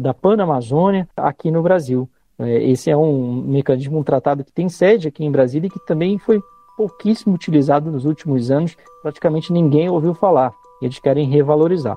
da 0.00 0.14
Panamazônia 0.14 1.08
aqui 1.16 1.50
no 1.50 1.62
Brasil. 1.62 2.08
É, 2.38 2.70
esse 2.70 2.90
é 2.90 2.96
um 2.96 3.42
mecanismo, 3.42 3.98
um 3.98 4.02
tratado 4.02 4.44
que 4.44 4.52
tem 4.52 4.68
sede 4.68 5.08
aqui 5.08 5.24
em 5.24 5.30
Brasília 5.30 5.68
e 5.68 5.70
que 5.70 5.80
também 5.80 6.18
foi 6.18 6.42
pouquíssimo 6.76 7.34
utilizado 7.34 7.90
nos 7.90 8.04
últimos 8.04 8.50
anos, 8.50 8.76
praticamente 9.02 9.52
ninguém 9.52 9.88
ouviu 9.88 10.12
falar. 10.12 10.52
Eles 10.82 10.98
querem 10.98 11.26
revalorizar. 11.26 11.96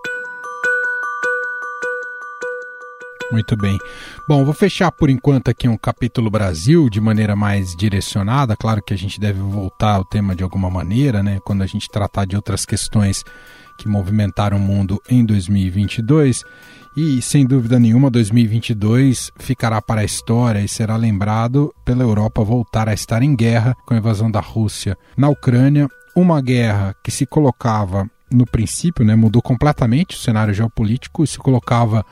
Muito 3.32 3.56
bem. 3.56 3.78
Bom, 4.28 4.44
vou 4.44 4.54
fechar 4.54 4.92
por 4.92 5.10
enquanto 5.10 5.50
aqui 5.50 5.68
um 5.68 5.78
capítulo 5.78 6.32
Brasil 6.32 6.90
de 6.90 7.00
maneira 7.00 7.36
mais 7.36 7.76
direcionada. 7.76 8.56
Claro 8.56 8.82
que 8.82 8.94
a 8.94 8.98
gente 8.98 9.20
deve 9.20 9.40
voltar 9.40 9.96
ao 9.96 10.06
tema 10.06 10.36
de 10.36 10.44
alguma 10.44 10.70
maneira, 10.70 11.22
né? 11.22 11.40
Quando 11.44 11.62
a 11.62 11.68
gente 11.68 11.90
tratar 11.90 12.26
de 12.26 12.36
outras 12.36 12.66
questões 12.66 13.24
que 13.78 13.88
movimentaram 13.88 14.58
o 14.58 14.60
mundo 14.60 15.00
em 15.08 15.24
2022. 15.24 16.44
E, 16.98 17.22
sem 17.22 17.46
dúvida 17.46 17.80
nenhuma, 17.80 18.10
2022 18.10 19.32
ficará 19.38 19.82
para 19.82 20.02
a 20.02 20.04
história 20.04 20.60
e 20.60 20.68
será 20.68 20.96
lembrado 20.98 21.74
pela 21.86 22.04
Europa 22.04 22.44
voltar 22.44 22.90
a 22.90 22.94
estar 22.94 23.22
em 23.22 23.36
guerra 23.36 23.76
com 23.86 23.94
a 23.94 23.98
invasão 23.98 24.30
da 24.30 24.40
Rússia 24.40 24.98
na 25.16 25.30
Ucrânia. 25.30 25.88
Uma 26.16 26.42
guerra 26.42 26.96
que 27.04 27.12
se 27.12 27.26
colocava 27.26 28.10
no 28.32 28.46
princípio, 28.46 29.06
né, 29.06 29.16
mudou 29.16 29.42
completamente 29.42 30.16
o 30.16 30.20
cenário 30.20 30.54
geopolítico 30.54 31.24
e 31.24 31.28
se 31.28 31.38
colocava 31.38 32.06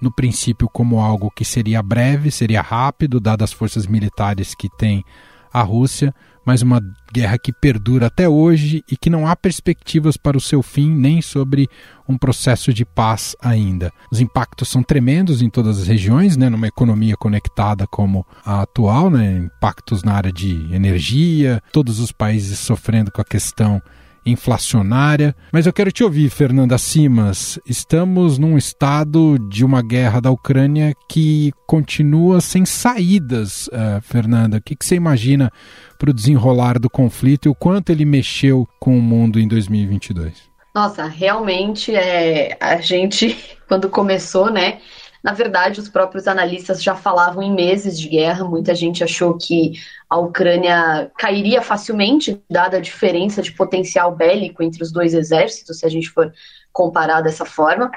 no 0.00 0.10
princípio 0.10 0.68
como 0.68 1.00
algo 1.00 1.30
que 1.30 1.44
seria 1.44 1.82
breve, 1.82 2.30
seria 2.30 2.60
rápido, 2.60 3.20
dadas 3.20 3.50
as 3.50 3.56
forças 3.56 3.86
militares 3.86 4.54
que 4.54 4.68
tem 4.68 5.04
a 5.52 5.62
Rússia, 5.62 6.14
mas 6.44 6.62
uma 6.62 6.82
guerra 7.12 7.38
que 7.38 7.52
perdura 7.52 8.06
até 8.06 8.28
hoje 8.28 8.82
e 8.90 8.96
que 8.96 9.10
não 9.10 9.26
há 9.26 9.36
perspectivas 9.36 10.16
para 10.16 10.36
o 10.36 10.40
seu 10.40 10.62
fim 10.62 10.90
nem 10.90 11.22
sobre 11.22 11.68
um 12.08 12.18
processo 12.18 12.72
de 12.72 12.84
paz 12.84 13.36
ainda. 13.40 13.92
Os 14.10 14.20
impactos 14.20 14.68
são 14.68 14.82
tremendos 14.82 15.40
em 15.42 15.48
todas 15.48 15.80
as 15.80 15.86
regiões, 15.86 16.36
né, 16.36 16.48
numa 16.48 16.66
economia 16.66 17.16
conectada 17.16 17.86
como 17.86 18.26
a 18.44 18.62
atual, 18.62 19.10
né, 19.10 19.38
impactos 19.38 20.02
na 20.02 20.14
área 20.14 20.32
de 20.32 20.74
energia, 20.74 21.62
todos 21.72 22.00
os 22.00 22.12
países 22.12 22.58
sofrendo 22.58 23.10
com 23.10 23.20
a 23.20 23.24
questão 23.24 23.80
inflacionária. 24.24 25.34
Mas 25.52 25.66
eu 25.66 25.72
quero 25.72 25.92
te 25.92 26.04
ouvir, 26.04 26.30
Fernanda 26.30 26.78
Simas. 26.78 27.58
Estamos 27.66 28.38
num 28.38 28.56
estado 28.56 29.38
de 29.38 29.64
uma 29.64 29.82
guerra 29.82 30.20
da 30.20 30.30
Ucrânia 30.30 30.94
que 31.08 31.52
continua 31.66 32.40
sem 32.40 32.64
saídas, 32.64 33.68
uh, 33.68 34.00
Fernanda. 34.02 34.58
O 34.58 34.62
que, 34.62 34.76
que 34.76 34.84
você 34.84 34.94
imagina 34.94 35.50
para 35.98 36.10
o 36.10 36.14
desenrolar 36.14 36.78
do 36.78 36.90
conflito 36.90 37.46
e 37.46 37.50
o 37.50 37.54
quanto 37.54 37.90
ele 37.90 38.04
mexeu 38.04 38.66
com 38.80 38.96
o 38.96 39.02
mundo 39.02 39.38
em 39.38 39.46
2022? 39.46 40.50
Nossa, 40.74 41.06
realmente 41.06 41.94
é 41.94 42.56
a 42.60 42.76
gente 42.76 43.36
quando 43.68 43.88
começou, 43.88 44.50
né? 44.50 44.78
Na 45.22 45.32
verdade, 45.32 45.78
os 45.78 45.88
próprios 45.88 46.26
analistas 46.26 46.82
já 46.82 46.96
falavam 46.96 47.42
em 47.42 47.54
meses 47.54 47.98
de 47.98 48.08
guerra. 48.08 48.44
Muita 48.44 48.74
gente 48.74 49.04
achou 49.04 49.38
que 49.38 49.72
a 50.10 50.18
Ucrânia 50.18 51.10
cairia 51.16 51.62
facilmente, 51.62 52.42
dada 52.50 52.78
a 52.78 52.80
diferença 52.80 53.40
de 53.40 53.52
potencial 53.52 54.14
bélico 54.14 54.62
entre 54.62 54.82
os 54.82 54.90
dois 54.90 55.14
exércitos, 55.14 55.78
se 55.78 55.86
a 55.86 55.88
gente 55.88 56.10
for 56.10 56.32
comparar 56.72 57.20
dessa 57.20 57.44
forma. 57.44 57.90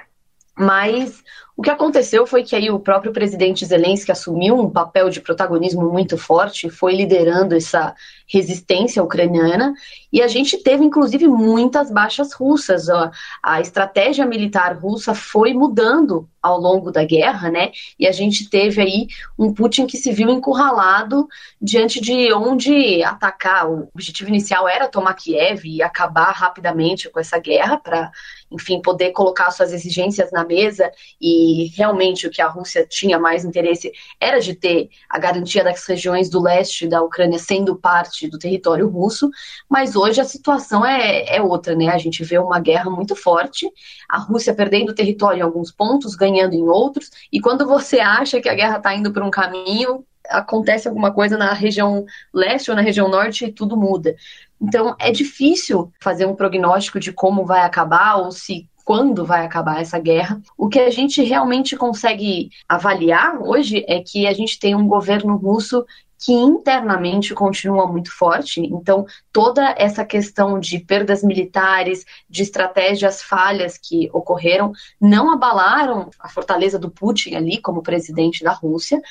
Mas 0.57 1.23
o 1.57 1.61
que 1.61 1.69
aconteceu 1.69 2.27
foi 2.27 2.43
que 2.43 2.55
aí 2.55 2.69
o 2.69 2.79
próprio 2.79 3.11
presidente 3.11 3.65
Zelensky 3.65 4.11
assumiu 4.11 4.59
um 4.59 4.69
papel 4.69 5.09
de 5.09 5.21
protagonismo 5.21 5.89
muito 5.89 6.17
forte, 6.17 6.69
foi 6.69 6.95
liderando 6.95 7.55
essa 7.55 7.95
resistência 8.27 9.03
ucraniana, 9.03 9.73
e 10.11 10.21
a 10.21 10.27
gente 10.27 10.57
teve 10.57 10.83
inclusive 10.83 11.27
muitas 11.27 11.91
baixas 11.91 12.33
russas. 12.33 12.89
A, 12.89 13.11
a 13.43 13.61
estratégia 13.61 14.25
militar 14.25 14.77
russa 14.77 15.13
foi 15.13 15.53
mudando 15.53 16.27
ao 16.41 16.59
longo 16.59 16.91
da 16.91 17.03
guerra, 17.03 17.49
né? 17.49 17.71
E 17.99 18.07
a 18.07 18.11
gente 18.11 18.47
teve 18.47 18.79
aí 18.79 19.07
um 19.37 19.51
Putin 19.51 19.87
que 19.87 19.97
se 19.97 20.11
viu 20.11 20.29
encurralado 20.29 21.27
diante 21.59 21.99
de 21.99 22.31
onde 22.33 23.03
atacar. 23.03 23.67
O 23.67 23.89
objetivo 23.93 24.29
inicial 24.29 24.69
era 24.69 24.87
tomar 24.87 25.15
Kiev 25.15 25.65
e 25.65 25.81
acabar 25.81 26.31
rapidamente 26.31 27.09
com 27.09 27.19
essa 27.19 27.39
guerra 27.39 27.77
para 27.77 28.11
enfim, 28.51 28.81
poder 28.81 29.11
colocar 29.11 29.49
suas 29.51 29.73
exigências 29.73 30.31
na 30.31 30.45
mesa 30.45 30.91
e 31.19 31.71
realmente 31.75 32.27
o 32.27 32.31
que 32.31 32.41
a 32.41 32.47
Rússia 32.47 32.85
tinha 32.87 33.17
mais 33.17 33.43
interesse 33.43 33.91
era 34.19 34.39
de 34.39 34.53
ter 34.53 34.89
a 35.09 35.17
garantia 35.17 35.63
das 35.63 35.83
regiões 35.85 36.29
do 36.29 36.41
leste 36.41 36.87
da 36.87 37.01
Ucrânia 37.01 37.39
sendo 37.39 37.75
parte 37.75 38.14
do 38.29 38.39
território 38.39 38.87
russo, 38.87 39.29
mas 39.69 39.95
hoje 39.95 40.21
a 40.21 40.25
situação 40.25 40.85
é, 40.85 41.35
é 41.35 41.41
outra, 41.41 41.75
né? 41.75 41.89
A 41.89 41.97
gente 41.97 42.23
vê 42.23 42.37
uma 42.37 42.59
guerra 42.59 42.89
muito 42.89 43.15
forte, 43.15 43.69
a 44.09 44.17
Rússia 44.17 44.53
perdendo 44.53 44.95
território 44.95 45.39
em 45.39 45.43
alguns 45.43 45.71
pontos, 45.71 46.15
ganhando 46.15 46.53
em 46.53 46.63
outros, 46.63 47.09
e 47.31 47.39
quando 47.39 47.67
você 47.67 47.99
acha 47.99 48.41
que 48.41 48.49
a 48.49 48.55
guerra 48.55 48.77
está 48.77 48.93
indo 48.95 49.11
por 49.11 49.23
um 49.23 49.31
caminho, 49.31 50.03
acontece 50.29 50.87
alguma 50.87 51.11
coisa 51.11 51.37
na 51.37 51.53
região 51.53 52.05
leste 52.33 52.69
ou 52.69 52.75
na 52.75 52.81
região 52.81 53.07
norte 53.07 53.45
e 53.45 53.51
tudo 53.51 53.77
muda. 53.77 54.15
Então 54.61 54.95
é 54.99 55.11
difícil 55.11 55.91
fazer 56.01 56.25
um 56.25 56.35
prognóstico 56.35 56.99
de 56.99 57.11
como 57.11 57.45
vai 57.45 57.61
acabar 57.61 58.15
ou 58.15 58.31
se 58.31 58.67
quando 58.85 59.25
vai 59.25 59.43
acabar 59.43 59.81
essa 59.81 59.97
guerra. 59.97 60.39
O 60.55 60.69
que 60.69 60.79
a 60.79 60.91
gente 60.91 61.21
realmente 61.23 61.75
consegue 61.75 62.51
avaliar 62.69 63.41
hoje 63.41 63.83
é 63.87 63.99
que 63.99 64.27
a 64.27 64.33
gente 64.33 64.59
tem 64.59 64.75
um 64.75 64.87
governo 64.87 65.35
russo 65.35 65.83
que 66.17 66.31
internamente 66.33 67.33
continua 67.33 67.87
muito 67.87 68.11
forte. 68.11 68.61
Então, 68.61 69.05
toda 69.31 69.75
essa 69.77 70.05
questão 70.05 70.59
de 70.59 70.79
perdas 70.79 71.23
militares, 71.23 72.05
de 72.29 72.43
estratégias 72.43 73.21
falhas 73.21 73.77
que 73.77 74.09
ocorreram, 74.13 74.71
não 74.99 75.31
abalaram 75.31 76.09
a 76.19 76.29
fortaleza 76.29 76.79
do 76.79 76.89
Putin 76.89 77.35
ali 77.35 77.61
como 77.61 77.83
presidente 77.83 78.43
da 78.43 78.51
Rússia, 78.51 79.01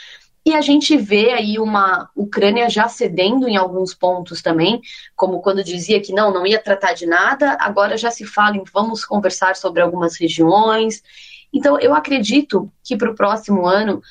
e 0.46 0.54
a 0.54 0.60
gente 0.60 0.94
vê 0.96 1.32
aí 1.32 1.58
uma 1.58 2.10
Ucrânia 2.14 2.68
já 2.68 2.86
cedendo 2.86 3.48
em 3.48 3.56
alguns 3.56 3.94
pontos 3.94 4.42
também, 4.42 4.80
como 5.16 5.40
quando 5.40 5.64
dizia 5.64 6.02
que 6.02 6.12
não, 6.12 6.32
não 6.32 6.46
ia 6.46 6.62
tratar 6.62 6.92
de 6.92 7.06
nada, 7.06 7.56
agora 7.58 7.96
já 7.96 8.10
se 8.10 8.26
fala 8.26 8.56
em 8.56 8.64
vamos 8.70 9.06
conversar 9.06 9.56
sobre 9.56 9.80
algumas 9.80 10.20
regiões. 10.20 11.02
Então, 11.50 11.78
eu 11.80 11.94
acredito 11.94 12.70
que 12.82 12.94
para 12.94 13.10
o 13.10 13.14
próximo 13.14 13.66
ano 13.66 14.02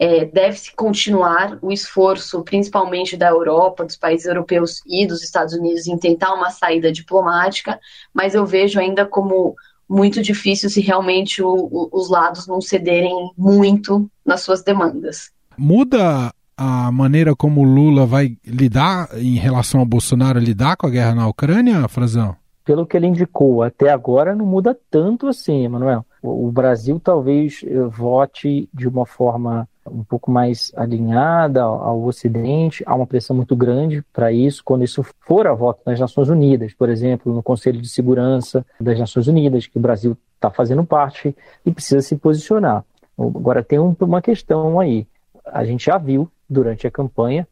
é, 0.00 0.24
deve-se 0.24 0.74
continuar 0.74 1.58
o 1.60 1.70
esforço, 1.70 2.42
principalmente 2.42 3.16
da 3.16 3.28
Europa, 3.28 3.84
dos 3.84 3.96
países 3.96 4.26
europeus 4.26 4.80
e 4.86 5.06
dos 5.06 5.22
Estados 5.22 5.54
Unidos, 5.54 5.86
em 5.86 5.98
tentar 5.98 6.32
uma 6.32 6.50
saída 6.50 6.90
diplomática, 6.90 7.78
mas 8.12 8.34
eu 8.34 8.46
vejo 8.46 8.80
ainda 8.80 9.04
como 9.04 9.54
muito 9.88 10.22
difícil 10.22 10.70
se 10.70 10.80
realmente 10.80 11.42
o, 11.42 11.52
o, 11.52 11.88
os 11.92 12.08
lados 12.08 12.46
não 12.46 12.60
cederem 12.60 13.30
muito 13.36 14.10
nas 14.24 14.40
suas 14.42 14.62
demandas 14.62 15.30
muda 15.60 16.32
a 16.56 16.90
maneira 16.90 17.36
como 17.36 17.60
o 17.60 17.64
Lula 17.64 18.06
vai 18.06 18.36
lidar 18.46 19.08
em 19.14 19.36
relação 19.36 19.80
ao 19.80 19.86
Bolsonaro 19.86 20.38
lidar 20.38 20.76
com 20.76 20.86
a 20.86 20.90
guerra 20.90 21.14
na 21.14 21.28
Ucrânia, 21.28 21.86
Frazão? 21.86 22.34
Pelo 22.64 22.86
que 22.86 22.96
ele 22.96 23.06
indicou, 23.06 23.62
até 23.62 23.90
agora 23.90 24.34
não 24.34 24.46
muda 24.46 24.76
tanto 24.90 25.26
assim, 25.26 25.68
Manuel. 25.68 26.04
O 26.22 26.50
Brasil 26.50 27.00
talvez 27.02 27.62
eh, 27.66 27.82
vote 27.84 28.68
de 28.72 28.88
uma 28.88 29.04
forma 29.06 29.68
um 29.92 30.04
pouco 30.04 30.30
mais 30.30 30.72
alinhada 30.76 31.62
ao 31.62 32.02
Ocidente. 32.04 32.82
Há 32.86 32.94
uma 32.94 33.06
pressão 33.06 33.34
muito 33.34 33.56
grande 33.56 34.02
para 34.12 34.32
isso, 34.32 34.62
quando 34.64 34.84
isso 34.84 35.02
for 35.20 35.46
a 35.46 35.54
voto 35.54 35.82
nas 35.84 35.98
Nações 35.98 36.28
Unidas, 36.28 36.72
por 36.72 36.88
exemplo, 36.88 37.32
no 37.34 37.42
Conselho 37.42 37.80
de 37.80 37.88
Segurança 37.88 38.64
das 38.80 38.98
Nações 38.98 39.26
Unidas, 39.26 39.66
que 39.66 39.78
o 39.78 39.80
Brasil 39.80 40.16
está 40.34 40.50
fazendo 40.50 40.84
parte 40.84 41.34
e 41.64 41.72
precisa 41.72 42.00
se 42.00 42.16
posicionar. 42.16 42.84
Agora, 43.18 43.62
tem 43.62 43.78
uma 43.78 44.22
questão 44.22 44.80
aí 44.80 45.06
a 45.52 45.64
gente 45.64 45.86
já 45.86 45.98
viu 45.98 46.30
durante 46.48 46.86
a 46.86 46.90
campanha 46.90 47.46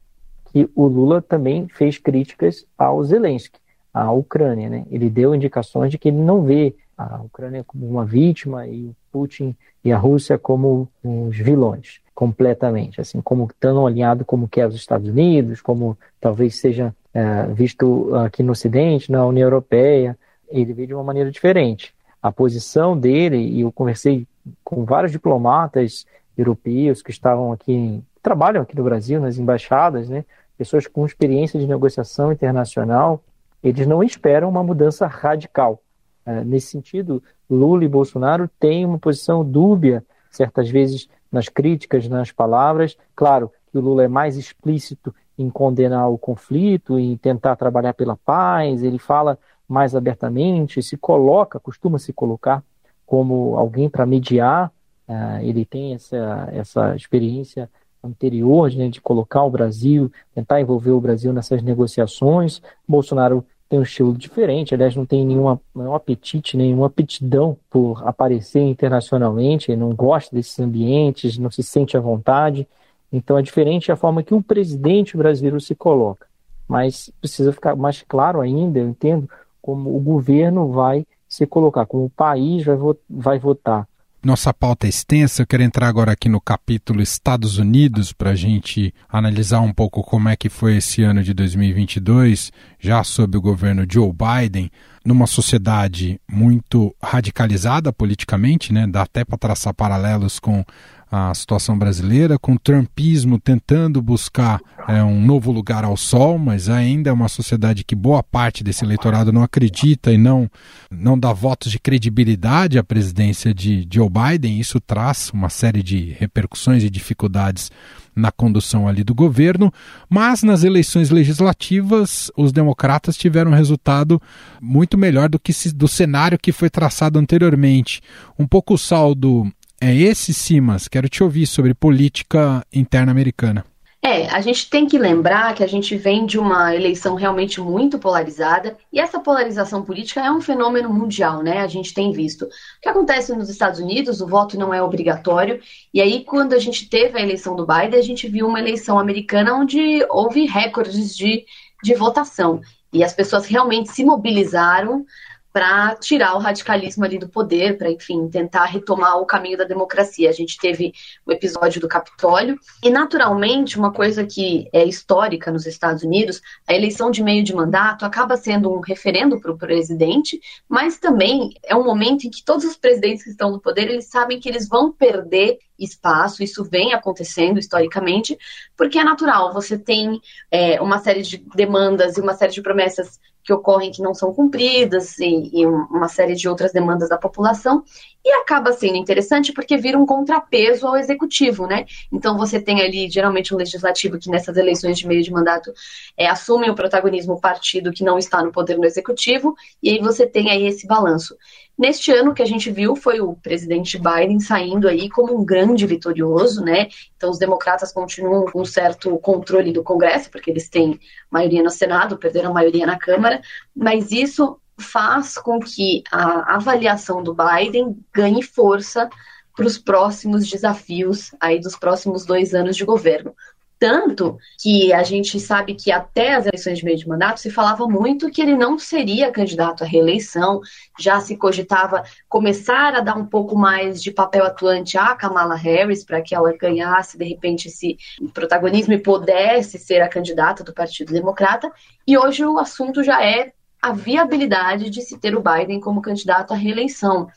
que 0.53 0.69
o 0.75 0.87
Lula 0.87 1.21
também 1.21 1.69
fez 1.69 1.99
críticas 1.99 2.65
ao 2.77 3.03
Zelensky, 3.05 3.59
à 3.93 4.11
Ucrânia. 4.13 4.69
Né? 4.69 4.87
Ele 4.91 5.11
deu 5.11 5.35
indicações 5.35 5.91
de 5.91 5.99
que 5.99 6.09
ele 6.09 6.19
não 6.19 6.43
vê 6.43 6.75
a 6.97 7.21
Ucrânia 7.23 7.63
como 7.65 7.89
uma 7.89 8.05
vítima 8.05 8.67
e 8.67 8.87
o 8.87 8.97
Putin 9.13 9.55
e 9.85 9.93
a 9.93 9.99
Rússia 9.99 10.39
como 10.39 10.89
os 11.05 11.37
vilões 11.37 12.01
completamente, 12.19 13.01
assim 13.01 13.21
como 13.21 13.49
tão 13.61 13.87
alinhado 13.87 14.25
como 14.25 14.49
quer 14.49 14.67
os 14.67 14.75
Estados 14.75 15.09
Unidos, 15.09 15.61
como 15.61 15.97
talvez 16.21 16.57
seja 16.57 16.93
é, 17.15 17.47
visto 17.47 18.13
aqui 18.17 18.43
no 18.43 18.51
Ocidente, 18.51 19.13
na 19.13 19.25
União 19.25 19.47
Europeia, 19.47 20.19
ele 20.49 20.73
vê 20.73 20.85
de 20.85 20.93
uma 20.93 21.05
maneira 21.05 21.31
diferente. 21.31 21.95
A 22.21 22.33
posição 22.33 22.99
dele, 22.99 23.37
e 23.37 23.61
eu 23.61 23.71
conversei 23.71 24.27
com 24.65 24.85
vários 24.85 25.13
diplomatas 25.13 26.09
europeus 26.37 27.03
que 27.03 27.13
estavam 27.13 27.53
aqui, 27.53 28.03
que 28.17 28.21
trabalham 28.21 28.63
aqui 28.63 28.77
no 28.77 28.83
Brasil, 28.83 29.21
nas 29.21 29.39
embaixadas, 29.39 30.09
né? 30.09 30.25
pessoas 30.57 30.89
com 30.89 31.07
experiência 31.07 31.61
de 31.61 31.69
negociação 31.69 32.33
internacional, 32.33 33.23
eles 33.63 33.87
não 33.87 34.03
esperam 34.03 34.49
uma 34.49 34.65
mudança 34.65 35.07
radical. 35.07 35.81
É, 36.27 36.43
nesse 36.43 36.67
sentido, 36.67 37.23
Lula 37.49 37.85
e 37.85 37.89
Bolsonaro 37.89 38.51
têm 38.59 38.85
uma 38.85 38.99
posição 38.99 39.45
dúbia, 39.45 40.05
certas 40.33 40.69
vezes 40.69 41.09
nas 41.31 41.49
críticas, 41.49 42.09
nas 42.09 42.33
palavras. 42.33 42.97
Claro 43.15 43.53
que 43.71 43.79
o 43.79 43.81
Lula 43.81 44.05
é 44.05 44.09
mais 44.09 44.37
explícito 44.37 45.15
em 45.39 45.49
condenar 45.49 46.11
o 46.11 46.19
conflito, 46.19 46.99
em 46.99 47.17
tentar 47.17 47.57
trabalhar 47.57 47.95
pela 47.95 48.17
paz, 48.17 48.83
ele 48.83 48.99
fala 48.99 49.39
mais 49.69 49.95
abertamente, 49.95 50.83
se 50.83 50.97
coloca, 50.97 51.61
costuma 51.61 51.99
se 51.99 52.13
colocar 52.13 52.65
como 53.07 53.57
alguém 53.57 53.89
para 53.89 54.07
mediar 54.07 54.73
Uh, 55.09 55.41
ele 55.41 55.65
tem 55.65 55.95
essa, 55.95 56.51
essa 56.53 56.95
experiência 56.95 57.71
anterior 58.05 58.71
né, 58.75 58.89
de 58.89 59.01
colocar 59.01 59.43
o 59.43 59.51
Brasil, 59.51 60.13
tentar 60.35 60.61
envolver 60.61 60.91
o 60.91 61.01
Brasil 61.01 61.33
nessas 61.33 61.63
negociações. 61.63 62.61
Bolsonaro 62.87 63.45
tem 63.69 63.79
um 63.79 63.83
estilo 63.83 64.15
diferente, 64.15 64.75
aliás, 64.75 64.97
não 64.97 65.05
tem 65.05 65.25
nenhuma, 65.25 65.61
nenhum 65.75 65.95
apetite, 65.95 66.57
nenhuma 66.57 66.87
aptidão 66.87 67.57
por 67.69 68.07
aparecer 68.07 68.61
internacionalmente, 68.61 69.75
não 69.77 69.95
gosta 69.95 70.35
desses 70.35 70.59
ambientes, 70.59 71.39
não 71.39 71.51
se 71.51 71.63
sente 71.63 71.97
à 71.97 72.01
vontade. 72.01 72.67
Então 73.13 73.39
é 73.39 73.43
diferente 73.43 73.91
a 73.91 73.97
forma 73.97 74.23
que 74.23 74.35
o 74.35 74.43
presidente 74.43 75.17
brasileiro 75.17 75.61
se 75.61 75.75
coloca. 75.75 76.27
Mas 76.67 77.11
precisa 77.21 77.53
ficar 77.53 77.75
mais 77.75 78.03
claro 78.07 78.41
ainda, 78.41 78.79
eu 78.79 78.89
entendo, 78.89 79.29
como 79.61 79.95
o 79.97 80.01
governo 80.01 80.69
vai 80.69 81.07
se 81.29 81.47
colocar, 81.47 81.87
como 81.87 82.05
o 82.05 82.11
país 82.11 82.65
vai, 82.65 82.77
vai 83.09 83.39
votar 83.39 83.88
nossa 84.25 84.53
pauta 84.53 84.87
é 84.87 84.91
extensa, 84.91 85.43
eu 85.43 85.47
quero 85.47 85.63
entrar 85.63 85.87
agora 85.87 86.13
aqui 86.13 86.29
no 86.29 86.41
capítulo 86.41 87.01
Estados 87.01 87.57
Unidos 87.57 88.13
para 88.13 88.31
a 88.31 88.35
gente 88.35 88.93
analisar 89.09 89.61
um 89.61 89.73
pouco 89.73 90.03
como 90.03 90.29
é 90.29 90.37
que 90.37 90.49
foi 90.49 90.79
esse 90.79 91.03
ano 91.03 91.23
de 91.23 91.33
2022, 91.33 92.51
já 92.81 93.05
sob 93.05 93.39
o 93.39 93.41
governo 93.41 93.87
Joe 93.89 94.13
Biden, 94.13 94.73
numa 95.05 95.27
sociedade 95.27 96.21
muito 96.29 96.95
radicalizada 97.01 97.93
politicamente, 97.93 98.73
né? 98.73 98.87
dá 98.89 99.03
até 99.03 99.25
para 99.25 99.39
traçar 99.39 99.73
paralelos 99.73 100.41
com 100.41 100.65
a 101.11 101.35
situação 101.35 101.79
brasileira, 101.79 102.39
com 102.39 102.53
o 102.53 102.59
trumpismo 102.59 103.39
tentando 103.39 104.03
buscar 104.03 104.61
é, 104.87 105.03
um 105.03 105.25
novo 105.25 105.51
lugar 105.51 105.85
ao 105.85 105.97
sol, 105.97 106.39
mas 106.39 106.69
ainda 106.69 107.11
é 107.11 107.13
uma 107.13 107.29
sociedade 107.29 107.85
que 107.85 107.95
boa 107.95 108.23
parte 108.23 108.63
desse 108.63 108.85
eleitorado 108.85 109.33
não 109.33 109.43
acredita 109.43 110.13
e 110.13 110.19
não, 110.19 110.51
não 110.91 111.19
dá 111.19 111.33
votos 111.33 111.73
de 111.73 111.79
credibilidade 111.79 112.79
à 112.79 112.85
presidência 112.85 113.55
de 113.55 113.87
Joe 113.91 114.09
Biden. 114.09 114.61
Isso 114.61 114.81
traz 114.81 115.31
uma 115.33 115.49
série 115.49 115.83
de 115.83 116.15
repercussões 116.19 116.85
e 116.85 116.91
dificuldades 116.91 117.71
na 118.15 118.33
condução 118.33 118.89
ali 118.89 119.05
do 119.05 119.15
governo, 119.15 119.73
mas 120.11 120.43
nas 120.43 120.65
eleições 120.65 121.09
legislativas 121.09 122.31
os 122.37 122.53
democratas 122.53 123.17
tiveram 123.17 123.53
um 123.53 123.55
resultado 123.55 124.21
muito 124.61 124.99
melhor 124.99 125.29
do 125.29 125.39
que 125.39 125.53
se, 125.53 125.73
do 125.73 125.87
cenário 125.87 126.39
que 126.39 126.53
foi 126.53 126.69
traçado 126.69 127.19
anteriormente. 127.19 128.03
Um 128.39 128.47
pouco 128.47 128.75
o 128.75 128.79
saldo 128.79 129.51
é 129.81 129.95
esse, 129.95 130.35
Simas. 130.35 130.89
Quero 130.89 131.09
te 131.09 131.23
ouvir 131.23 131.47
sobre 131.47 131.75
política 131.75 132.65
interna 132.73 133.13
americana. 133.13 133.65
É, 134.01 134.29
a 134.29 134.41
gente 134.41 134.71
tem 134.71 134.87
que 134.87 134.97
lembrar 134.97 135.55
que 135.55 135.63
a 135.63 135.67
gente 135.67 135.97
vem 135.97 136.25
de 136.25 136.39
uma 136.39 136.75
eleição 136.75 137.17
realmente 137.17 137.61
muito 137.61 137.99
polarizada 137.99 138.79
e 138.93 139.01
essa 139.01 139.19
polarização 139.19 139.83
política 139.83 140.21
é 140.25 140.31
um 140.31 140.41
fenômeno 140.41 140.89
mundial, 140.89 141.43
né? 141.43 141.59
A 141.61 141.67
gente 141.67 141.93
tem 141.93 142.13
visto. 142.13 142.45
O 142.45 142.49
que 142.81 142.89
acontece 142.89 143.35
nos 143.35 143.51
Estados 143.51 143.81
Unidos, 143.81 144.21
o 144.21 144.27
voto 144.27 144.57
não 144.57 144.73
é 144.73 144.81
obrigatório, 144.81 145.61
e 145.93 146.01
aí 146.01 146.25
quando 146.25 146.53
a 146.53 146.59
gente 146.59 146.89
teve 146.89 147.19
a 147.19 147.23
eleição 147.23 147.57
do 147.57 147.67
Biden, 147.67 147.99
a 147.99 148.03
gente 148.03 148.29
viu 148.29 148.47
uma 148.47 148.61
eleição 148.61 149.01
americana 149.01 149.55
onde 149.55 150.07
houve 150.09 150.47
recordes 150.47 151.17
de, 151.17 151.45
de 151.83 151.95
votação. 151.95 152.61
E 152.93 153.03
as 153.03 153.13
pessoas 153.13 153.47
realmente 153.47 153.91
se 153.91 154.05
mobilizaram 154.05 155.05
para 155.53 155.97
tirar 155.97 156.35
o 156.35 156.39
radicalismo 156.39 157.05
ali 157.05 157.19
do 157.19 157.29
poder, 157.29 157.79
para, 157.79 157.91
enfim, 157.91 158.29
tentar 158.29 158.67
retomar 158.67 159.19
o 159.19 159.27
caminho 159.27 159.57
da 159.57 159.65
democracia. 159.65 160.29
A 160.29 160.33
gente 160.33 160.59
teve 160.59 160.93
o 161.25 161.33
episódio 161.33 161.81
do 161.81 161.89
Capitólio, 161.89 162.59
e 162.83 162.91
naturalmente, 162.91 163.79
uma 163.79 163.93
coisa 163.93 164.25
que 164.25 164.69
é 164.73 164.85
histórica 164.85 165.51
nos 165.51 165.67
Estados 165.67 166.03
Unidos, 166.03 166.41
a 166.67 166.75
eleição 166.75 167.11
de 167.11 167.23
meio 167.23 167.43
de 167.43 167.55
mandato 167.55 168.05
acaba 168.05 168.37
sendo 168.37 168.73
um 168.73 168.81
referendo 168.81 169.41
para 169.41 169.53
o 169.53 169.59
presidente, 169.59 170.41
mas 170.69 170.99
também 170.99 171.55
é 171.65 171.75
um 171.75 171.85
momento 171.85 172.27
em 172.27 172.31
que 172.31 172.45
todos 172.45 172.65
os 172.65 172.77
presidentes 172.77 173.25
que 173.25 173.31
estão 173.31 173.51
no 173.51 173.61
poder, 173.61 173.89
eles 173.89 174.07
sabem 174.07 174.39
que 174.39 174.49
eles 174.49 174.69
vão 174.69 174.93
perder 174.93 175.59
espaço, 175.79 176.43
isso 176.43 176.65
vem 176.65 176.93
acontecendo 176.93 177.59
historicamente, 177.59 178.37
porque 178.77 178.99
é 178.99 179.05
natural, 179.05 179.53
você 179.53 179.79
tem 179.79 180.21
é, 180.51 180.81
uma 180.81 180.99
série 180.99 181.23
de 181.23 181.39
demandas 181.55 182.17
e 182.17 182.21
uma 182.21 182.35
série 182.35 182.53
de 182.53 182.63
promessas 182.63 183.21
que 183.49 183.53
ocorrem 183.55 183.91
que 183.91 184.03
não 184.03 184.13
são 184.13 184.31
cumpridas 184.35 185.19
e, 185.19 185.51
e, 185.55 185.65
uma 185.65 186.07
série 186.07 186.35
de 186.35 186.47
outras 186.47 186.71
demandas 186.71 187.09
da 187.09 187.17
população 187.17 187.83
e 188.23 188.31
acaba 188.31 188.73
sendo 188.73 188.97
interessante 188.97 189.55
porque 189.55 189.79
vira 189.79 189.97
um 189.97 190.05
contrapeso 190.05 190.87
ao 190.87 190.99
executivo, 190.99 191.67
né? 191.67 191.87
Então 192.13 192.37
você 192.37 192.61
tem 192.61 192.83
ali 192.83 193.09
geralmente 193.09 193.55
um 193.55 193.57
legislativo 193.57 194.19
que 194.19 194.29
nessas 194.29 194.59
eleições 194.59 194.99
de 194.99 195.07
meio 195.07 195.23
de 195.23 195.33
mandato 195.33 195.73
é, 196.15 196.29
assume 196.29 196.69
o 196.69 196.75
protagonismo 196.75 197.41
partido 197.41 197.91
que 197.91 198.05
não 198.05 198.19
está 198.19 198.43
no 198.43 198.53
poder 198.53 198.77
no 198.77 198.85
executivo 198.85 199.57
e 199.83 199.93
aí 199.93 199.99
você 199.99 200.27
tem 200.27 200.51
aí 200.51 200.67
esse 200.67 200.87
balanço. 200.87 201.35
Neste 201.79 202.11
ano, 202.11 202.35
que 202.35 202.43
a 202.43 202.45
gente 202.45 202.73
viu 202.73 202.97
foi 202.97 203.21
o 203.21 203.37
presidente 203.37 203.97
Biden 203.97 204.41
saindo 204.41 204.89
aí 204.89 205.09
como 205.09 205.39
um 205.39 205.45
grande 205.45 205.87
vitorioso, 205.87 206.61
né? 206.61 206.89
Então, 207.17 207.31
os 207.31 207.39
democratas 207.39 207.93
continuam 207.93 208.47
com 208.47 208.65
certo 208.65 209.17
controle 209.19 209.73
do 209.73 209.85
Congresso, 209.85 210.29
porque 210.29 210.51
eles 210.51 210.69
têm 210.69 210.99
maioria 211.31 211.63
no 211.63 211.71
Senado, 211.71 212.19
perderam 212.19 212.51
a 212.51 212.55
maioria 212.55 212.85
na 212.85 212.99
Câmara, 212.99 213.38
mas 213.75 214.13
isso 214.13 214.61
faz 214.79 215.37
com 215.37 215.59
que 215.59 216.03
a 216.11 216.55
avaliação 216.55 217.23
do 217.23 217.35
Biden 217.35 217.99
ganhe 218.13 218.43
força 218.43 219.11
para 219.57 219.67
os 219.67 219.77
próximos 219.77 220.49
desafios 220.49 221.35
aí 221.41 221.61
dos 221.61 221.77
próximos 221.77 222.25
dois 222.25 222.55
anos 222.55 222.77
de 222.77 222.85
governo. 222.85 223.35
Tanto 223.79 224.39
que 224.61 224.93
a 224.93 225.03
gente 225.03 225.39
sabe 225.39 225.75
que 225.75 225.93
até 225.93 226.35
as 226.35 226.47
eleições 226.47 226.79
de 226.79 226.85
meio 226.85 226.97
de 226.97 227.07
mandato 227.07 227.39
se 227.39 227.51
falava 227.51 227.87
muito 227.87 228.31
que 228.31 228.43
ele 228.43 228.57
não 228.57 228.79
seria 228.79 229.31
candidato 229.31 229.85
à 229.85 229.87
reeleição, 229.87 230.61
já 230.99 231.21
se 231.21 231.37
cogitava 231.37 232.03
começar 232.29 232.95
a 232.95 233.01
dar 233.01 233.17
um 233.17 233.25
pouco 233.25 233.57
mais 233.57 234.03
de 234.03 234.11
papel 234.11 234.45
atuante 234.45 234.99
à 234.99 235.15
Kamala 235.15 235.55
Harris 235.55 236.05
para 236.05 236.21
que 236.21 236.35
ela 236.35 236.57
ganhasse, 236.57 237.17
de 237.17 237.25
repente, 237.25 237.69
esse 237.69 237.97
protagonismo 238.35 238.95
e 238.95 238.99
pudesse 238.99 239.79
ser 239.79 240.01
a 240.01 240.09
candidata 240.09 240.65
do 240.65 240.75
Partido 240.75 241.13
Democrata. 241.13 241.71
E 242.07 242.19
hoje 242.19 242.45
o 242.45 242.59
assunto 242.59 243.05
já 243.05 243.25
é 243.25 243.53
a 243.81 243.93
viabilidade 243.93 244.91
de 244.91 245.03
se 245.03 245.19
ter 245.19 245.37
o 245.37 245.43
Biden 245.43 245.81
como 245.81 246.03
candidato 246.03 246.53
à 246.53 246.57
reeleição 246.57 247.29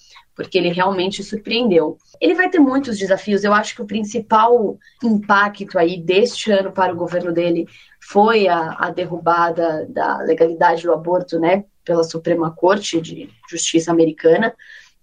porque 0.42 0.58
ele 0.58 0.70
realmente 0.70 1.24
surpreendeu. 1.24 1.98
Ele 2.20 2.34
vai 2.34 2.50
ter 2.50 2.60
muitos 2.60 2.98
desafios. 2.98 3.44
Eu 3.44 3.54
acho 3.54 3.76
que 3.76 3.82
o 3.82 3.88
principal 3.88 4.78
impacto 5.04 5.78
aí 5.78 6.02
deste 6.02 6.52
ano 6.52 6.72
para 6.72 6.94
o 6.94 6.98
governo 6.98 7.32
dele 7.32 7.68
foi 8.00 8.48
a, 8.48 8.76
a 8.80 8.90
derrubada 8.90 9.86
da 9.90 10.18
legalidade 10.18 10.84
do 10.84 10.94
aborto, 10.94 11.40
né, 11.40 11.66
pela 11.84 12.04
Suprema 12.04 12.52
Corte 12.52 13.00
de 13.00 13.30
Justiça 13.50 13.92
americana. 13.92 14.54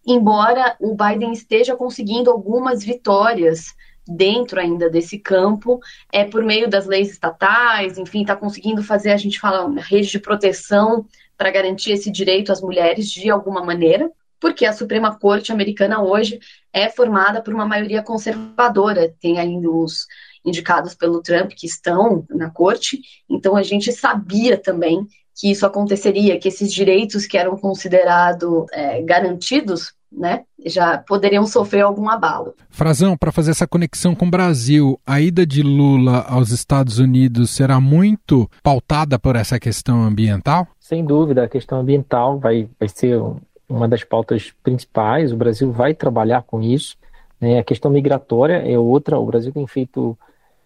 Embora 0.06 0.76
o 0.80 0.96
Biden 0.96 1.32
esteja 1.32 1.76
conseguindo 1.76 2.30
algumas 2.30 2.82
vitórias 2.82 3.76
dentro 4.06 4.58
ainda 4.58 4.88
desse 4.88 5.18
campo, 5.18 5.78
é 6.10 6.24
por 6.24 6.42
meio 6.42 6.68
das 6.68 6.86
leis 6.86 7.10
estatais, 7.10 7.98
enfim, 7.98 8.22
está 8.22 8.34
conseguindo 8.34 8.82
fazer, 8.82 9.12
a 9.12 9.18
gente 9.18 9.38
fala, 9.38 9.70
rede 9.80 10.08
de 10.08 10.18
proteção 10.18 11.04
para 11.38 11.50
garantir 11.50 11.92
esse 11.92 12.10
direito 12.10 12.52
às 12.52 12.60
mulheres 12.60 13.08
de 13.08 13.30
alguma 13.30 13.64
maneira 13.64 14.12
porque 14.40 14.64
a 14.64 14.72
Suprema 14.72 15.18
Corte 15.18 15.52
americana 15.52 16.02
hoje 16.02 16.38
é 16.72 16.88
formada 16.88 17.42
por 17.42 17.52
uma 17.52 17.66
maioria 17.66 18.02
conservadora, 18.02 19.14
tem 19.20 19.38
ainda 19.38 19.70
os 19.70 20.06
indicados 20.44 20.94
pelo 20.94 21.20
Trump 21.20 21.52
que 21.56 21.66
estão 21.66 22.24
na 22.30 22.50
corte, 22.50 23.00
então 23.28 23.56
a 23.56 23.62
gente 23.62 23.92
sabia 23.92 24.56
também 24.56 25.06
que 25.34 25.50
isso 25.50 25.66
aconteceria, 25.66 26.38
que 26.38 26.48
esses 26.48 26.72
direitos 26.72 27.26
que 27.26 27.38
eram 27.38 27.56
considerados 27.56 28.66
é, 28.72 29.02
garantidos 29.02 29.92
né, 30.10 30.44
já 30.64 30.98
poderiam 30.98 31.46
sofrer 31.46 31.82
algum 31.82 32.08
abalo. 32.08 32.54
Frazão, 32.70 33.16
para 33.16 33.30
fazer 33.30 33.50
essa 33.50 33.66
conexão 33.66 34.14
com 34.14 34.26
o 34.26 34.30
Brasil, 34.30 34.98
a 35.06 35.20
ida 35.20 35.46
de 35.46 35.62
Lula 35.62 36.24
aos 36.28 36.50
Estados 36.50 36.98
Unidos 36.98 37.50
será 37.50 37.80
muito 37.80 38.50
pautada 38.62 39.18
por 39.18 39.36
essa 39.36 39.60
questão 39.60 40.02
ambiental? 40.02 40.66
Sem 40.80 41.04
dúvida, 41.04 41.44
a 41.44 41.48
questão 41.48 41.80
ambiental 41.80 42.38
vai, 42.38 42.68
vai 42.78 42.88
ser 42.88 43.20
uma 43.68 43.86
das 43.86 44.02
pautas 44.02 44.52
principais. 44.62 45.32
O 45.32 45.36
Brasil 45.36 45.70
vai 45.70 45.92
trabalhar 45.92 46.42
com 46.42 46.62
isso. 46.62 46.96
Né? 47.40 47.58
A 47.58 47.64
questão 47.64 47.90
migratória 47.90 48.54
é 48.66 48.78
outra. 48.78 49.18
O 49.18 49.26
Brasil 49.26 49.52
tem 49.52 49.66
feito 49.66 50.16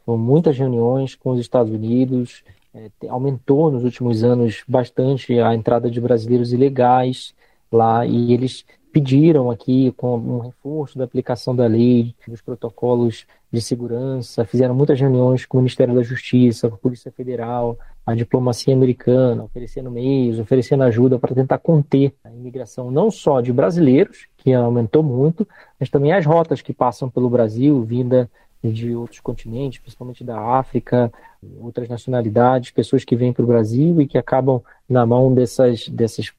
muitas 0.07 0.57
reuniões 0.57 1.15
com 1.15 1.31
os 1.31 1.41
Estados 1.41 1.73
Unidos, 1.73 2.43
é, 2.75 2.91
aumentou 3.09 3.71
nos 3.71 3.85
últimos 3.85 4.25
anos 4.25 4.63
bastante 4.67 5.39
a 5.39 5.55
entrada 5.55 5.91
de 5.91 6.01
brasileiros 6.01 6.53
ilegais 6.53 7.35
lá 7.71 8.05
e 8.07 8.33
eles 8.33 8.65
pediram 8.93 9.51
aqui 9.51 9.93
com 9.97 10.17
um 10.17 10.39
reforço 10.41 10.99
da 10.99 11.05
aplicação 11.05 11.57
da 11.57 11.67
lei, 11.67 12.15
dos 12.29 12.43
protocolos 12.43 13.27
de 13.51 13.61
segurança, 13.61 14.45
fizeram 14.45 14.75
muitas 14.75 15.01
reuniões 15.01 15.47
com 15.47 15.59
o 15.59 15.61
Ministério 15.61 15.95
da 15.95 16.03
Justiça, 16.03 16.69
com 16.69 16.75
a 16.75 16.79
Polícia 16.79 17.11
Federal, 17.11 17.79
a 18.05 18.15
diplomacia 18.15 18.75
americana, 18.75 19.45
oferecendo 19.45 19.91
meios, 19.91 20.39
oferecendo 20.39 20.83
ajuda 20.83 21.19
para 21.19 21.35
tentar 21.35 21.59
conter 21.59 22.15
a 22.23 22.31
imigração 22.31 22.91
não 22.91 23.11
só 23.11 23.41
de 23.41 23.53
brasileiros, 23.53 24.27
que 24.37 24.53
aumentou 24.53 25.03
muito, 25.03 25.47
mas 25.79 25.89
também 25.89 26.13
as 26.13 26.27
rotas 26.27 26.61
que 26.61 26.73
passam 26.73 27.09
pelo 27.09 27.31
Brasil, 27.31 27.83
vinda 27.83 28.31
de 28.63 28.95
outros 28.95 29.21
continentes, 29.21 29.81
principalmente 29.81 30.23
da 30.23 30.39
África, 30.39 31.13
outras 31.61 31.89
nacionalidades, 31.89 32.71
pessoas 32.71 33.05
que 33.05 33.17
vêm 33.17 33.33
para 33.33 33.43
o 33.43 33.49
Brasil 33.49 34.01
e 34.01 34.07
que 34.07 34.17
acabam 34.17 34.63
na 34.89 35.05
mão 35.05 35.35
dessas, 35.35 35.89
dessas 35.89 36.33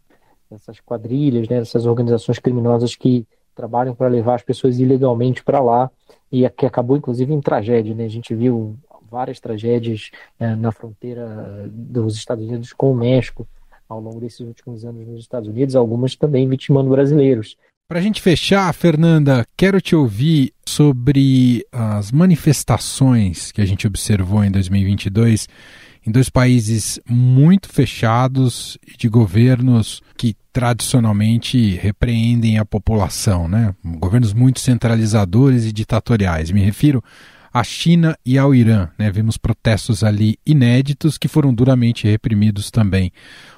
dessas 0.53 0.79
quadrilhas, 0.79 1.47
né, 1.47 1.59
dessas 1.59 1.85
organizações 1.85 2.39
criminosas 2.39 2.95
que 2.95 3.27
trabalham 3.55 3.93
para 3.93 4.07
levar 4.07 4.35
as 4.35 4.43
pessoas 4.43 4.79
ilegalmente 4.79 5.43
para 5.43 5.59
lá 5.59 5.91
e 6.31 6.49
que 6.49 6.65
acabou 6.65 6.97
inclusive 6.97 7.33
em 7.33 7.41
tragédia. 7.41 7.93
Né? 7.93 8.05
A 8.05 8.09
gente 8.09 8.33
viu 8.33 8.75
várias 9.09 9.39
tragédias 9.39 10.09
é, 10.39 10.55
na 10.55 10.71
fronteira 10.71 11.69
dos 11.71 12.15
Estados 12.15 12.45
Unidos 12.47 12.73
com 12.73 12.91
o 12.91 12.95
México 12.95 13.47
ao 13.87 13.99
longo 13.99 14.19
desses 14.19 14.39
últimos 14.39 14.83
anos 14.85 15.07
nos 15.07 15.21
Estados 15.21 15.47
Unidos, 15.47 15.75
algumas 15.75 16.15
também 16.15 16.47
vitimando 16.47 16.89
brasileiros. 16.89 17.55
Para 17.87 17.99
a 17.99 18.01
gente 18.01 18.21
fechar, 18.21 18.73
Fernanda, 18.73 19.45
quero 19.55 19.79
te 19.79 19.95
ouvir 19.95 20.51
sobre 20.65 21.63
as 21.71 22.11
manifestações 22.11 23.51
que 23.51 23.61
a 23.61 23.65
gente 23.65 23.85
observou 23.85 24.43
em 24.43 24.49
2022 24.49 25.47
em 26.05 26.11
dois 26.11 26.29
países 26.29 26.99
muito 27.07 27.69
fechados 27.69 28.77
de 28.97 29.07
governos 29.07 30.01
que 30.17 30.35
tradicionalmente 30.51 31.75
repreendem 31.75 32.57
a 32.57 32.65
população, 32.65 33.47
né? 33.47 33.73
Governos 33.83 34.33
muito 34.33 34.59
centralizadores 34.59 35.65
e 35.65 35.71
ditatoriais. 35.71 36.51
Me 36.51 36.61
refiro 36.61 37.03
à 37.53 37.63
China 37.63 38.17
e 38.25 38.37
ao 38.37 38.53
Irã. 38.53 38.89
Né? 38.97 39.11
Vimos 39.11 39.37
protestos 39.37 40.03
ali 40.03 40.37
inéditos 40.45 41.17
que 41.17 41.27
foram 41.27 41.53
duramente 41.53 42.07
reprimidos 42.07 42.71
também. 42.71 43.11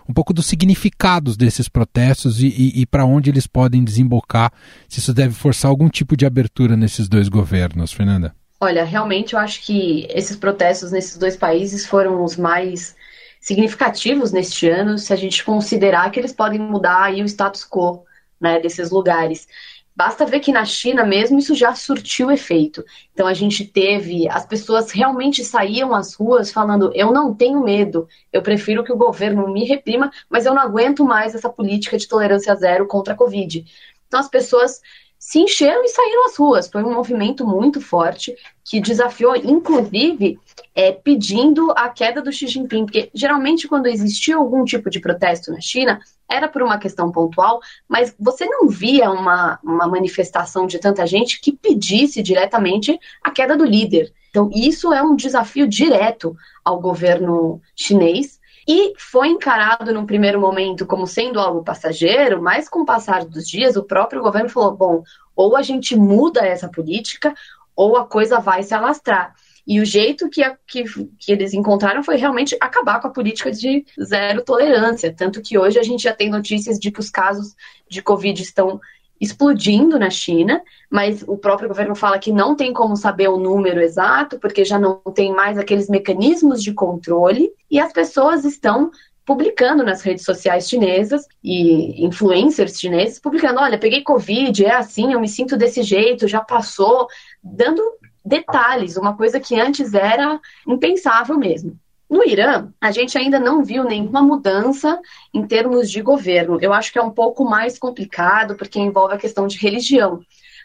Um 0.07 0.13
pouco 0.13 0.33
dos 0.33 0.45
significados 0.45 1.37
desses 1.37 1.69
protestos 1.69 2.41
e, 2.41 2.47
e, 2.47 2.81
e 2.81 2.85
para 2.85 3.05
onde 3.05 3.29
eles 3.29 3.47
podem 3.47 3.83
desembocar, 3.83 4.51
se 4.87 4.99
isso 4.99 5.13
deve 5.13 5.33
forçar 5.33 5.69
algum 5.69 5.89
tipo 5.89 6.15
de 6.17 6.25
abertura 6.25 6.75
nesses 6.75 7.07
dois 7.07 7.29
governos, 7.29 7.93
Fernanda. 7.93 8.35
Olha, 8.59 8.83
realmente 8.83 9.33
eu 9.33 9.39
acho 9.39 9.63
que 9.65 10.07
esses 10.09 10.37
protestos 10.37 10.91
nesses 10.91 11.17
dois 11.17 11.35
países 11.35 11.85
foram 11.85 12.23
os 12.23 12.37
mais 12.37 12.95
significativos 13.39 14.31
neste 14.31 14.67
ano, 14.67 14.97
se 14.97 15.13
a 15.13 15.15
gente 15.15 15.43
considerar 15.43 16.09
que 16.09 16.19
eles 16.19 16.33
podem 16.33 16.59
mudar 16.59 17.13
o 17.13 17.25
status 17.25 17.63
quo 17.63 18.05
né, 18.39 18.59
desses 18.59 18.89
lugares. 18.89 19.47
Basta 19.95 20.25
ver 20.25 20.39
que 20.41 20.51
na 20.51 20.65
China 20.65 21.05
mesmo 21.05 21.39
isso 21.39 21.55
já 21.55 21.73
surtiu 21.73 22.29
efeito. 22.29 22.83
Então 23.13 23.27
a 23.27 23.33
gente 23.33 23.63
teve, 23.63 24.27
as 24.27 24.45
pessoas 24.45 24.91
realmente 24.91 25.43
saíam 25.43 25.93
às 25.93 26.15
ruas 26.15 26.51
falando: 26.51 26.91
eu 26.93 27.13
não 27.13 27.33
tenho 27.33 27.63
medo, 27.63 28.07
eu 28.31 28.41
prefiro 28.41 28.83
que 28.83 28.91
o 28.91 28.97
governo 28.97 29.47
me 29.47 29.63
reprima, 29.63 30.11
mas 30.29 30.45
eu 30.45 30.53
não 30.53 30.61
aguento 30.61 31.05
mais 31.05 31.33
essa 31.33 31.49
política 31.49 31.97
de 31.97 32.07
tolerância 32.07 32.53
zero 32.55 32.87
contra 32.87 33.13
a 33.13 33.17
Covid. 33.17 33.63
Então 34.07 34.19
as 34.19 34.27
pessoas 34.27 34.81
se 35.17 35.39
encheram 35.39 35.83
e 35.83 35.89
saíram 35.89 36.25
às 36.25 36.35
ruas. 36.35 36.67
Foi 36.67 36.83
um 36.83 36.93
movimento 36.93 37.45
muito 37.45 37.81
forte 37.81 38.35
que 38.63 38.79
desafiou, 38.79 39.35
inclusive, 39.35 40.39
é, 40.73 40.91
pedindo 40.91 41.71
a 41.71 41.89
queda 41.89 42.21
do 42.21 42.31
Xi 42.31 42.47
Jinping, 42.47 42.85
porque 42.85 43.09
geralmente 43.13 43.67
quando 43.67 43.87
existia 43.87 44.35
algum 44.35 44.63
tipo 44.63 44.89
de 44.89 44.99
protesto 44.99 45.51
na 45.51 45.61
China 45.61 45.99
era 46.29 46.47
por 46.47 46.61
uma 46.61 46.77
questão 46.79 47.11
pontual, 47.11 47.59
mas 47.87 48.15
você 48.19 48.45
não 48.45 48.67
via 48.67 49.11
uma, 49.11 49.59
uma 49.63 49.87
manifestação 49.87 50.65
de 50.65 50.79
tanta 50.79 51.05
gente 51.05 51.39
que 51.39 51.51
pedisse 51.51 52.21
diretamente 52.21 52.99
a 53.23 53.31
queda 53.31 53.55
do 53.55 53.63
líder. 53.63 54.11
Então, 54.29 54.49
isso 54.53 54.91
é 54.91 55.01
um 55.01 55.15
desafio 55.15 55.67
direto 55.67 56.35
ao 56.63 56.79
governo 56.79 57.61
chinês 57.75 58.39
e 58.67 58.93
foi 58.97 59.27
encarado 59.27 59.93
num 59.93 60.05
primeiro 60.05 60.39
momento 60.39 60.85
como 60.85 61.05
sendo 61.05 61.39
algo 61.39 61.63
passageiro, 61.63 62.41
mas 62.41 62.67
com 62.67 62.81
o 62.81 62.85
passar 62.85 63.23
dos 63.23 63.47
dias, 63.47 63.75
o 63.75 63.83
próprio 63.83 64.21
governo 64.21 64.49
falou: 64.49 64.75
bom, 64.75 65.03
ou 65.35 65.55
a 65.55 65.61
gente 65.61 65.95
muda 65.95 66.45
essa 66.45 66.67
política, 66.67 67.33
ou 67.75 67.97
a 67.97 68.05
coisa 68.05 68.39
vai 68.39 68.63
se 68.63 68.73
alastrar. 68.73 69.35
E 69.67 69.79
o 69.79 69.85
jeito 69.85 70.29
que, 70.29 70.43
a, 70.43 70.55
que, 70.67 70.83
que, 71.17 71.31
eles 71.31 71.53
encontraram 71.53 72.03
foi 72.03 72.17
realmente 72.17 72.55
acabar 72.61 73.01
com 73.01 73.07
a 73.07 73.11
política 73.11 73.51
de 73.51 73.83
zero 73.99 74.43
tolerância. 74.43 75.11
Tanto 75.11 75.41
que 75.41 75.57
hoje 75.57 75.79
a 75.79 75.83
gente 75.83 76.03
já 76.03 76.13
tem 76.13 76.29
notícias 76.29 76.77
de 76.77 76.91
que 76.91 76.99
os 76.99 77.09
casos 77.09 77.55
de 77.89 77.99
Covid 78.01 78.39
estão 78.39 78.79
explodindo 79.19 79.97
na 79.97 80.09
China, 80.09 80.61
mas 80.89 81.23
o 81.27 81.37
próprio 81.37 81.69
governo 81.69 81.95
fala 81.95 82.19
que 82.19 82.31
não 82.31 82.55
tem 82.55 82.73
como 82.73 82.95
saber 82.95 83.29
o 83.29 83.39
número 83.39 83.81
exato, 83.81 84.39
porque 84.39 84.65
já 84.65 84.77
não 84.77 84.95
tem 85.13 85.33
mais 85.33 85.57
aqueles 85.57 85.89
mecanismos 85.89 86.61
de 86.61 86.73
controle, 86.73 87.49
e 87.69 87.79
as 87.79 87.93
pessoas 87.93 88.43
estão 88.43 88.91
publicando 89.25 89.83
nas 89.83 90.01
redes 90.01 90.23
sociais 90.23 90.69
chinesas 90.69 91.25
e 91.43 92.05
influencers 92.05 92.79
chineses 92.79 93.19
publicando, 93.19 93.59
olha, 93.59 93.79
peguei 93.79 94.03
covid, 94.03 94.65
é 94.65 94.75
assim, 94.75 95.13
eu 95.13 95.19
me 95.19 95.27
sinto 95.27 95.57
desse 95.57 95.81
jeito, 95.81 96.27
já 96.27 96.41
passou, 96.41 97.07
dando 97.43 97.81
detalhes, 98.23 98.97
uma 98.97 99.15
coisa 99.15 99.39
que 99.39 99.59
antes 99.59 99.93
era 99.93 100.39
impensável 100.67 101.37
mesmo. 101.37 101.79
No 102.15 102.23
Irã, 102.23 102.71
a 102.79 102.91
gente 102.91 103.17
ainda 103.17 103.37
não 103.37 103.61
viu 103.61 103.83
nenhuma 103.83 104.21
mudança 104.21 104.97
em 105.33 105.45
termos 105.45 105.91
de 105.91 106.01
governo. 106.01 106.57
Eu 106.61 106.71
acho 106.71 106.89
que 106.89 106.97
é 106.97 107.01
um 107.01 107.11
pouco 107.11 107.43
mais 107.43 107.77
complicado, 107.77 108.55
porque 108.55 108.79
envolve 108.79 109.15
a 109.15 109.17
questão 109.17 109.45
de 109.47 109.57
religião. 109.57 110.21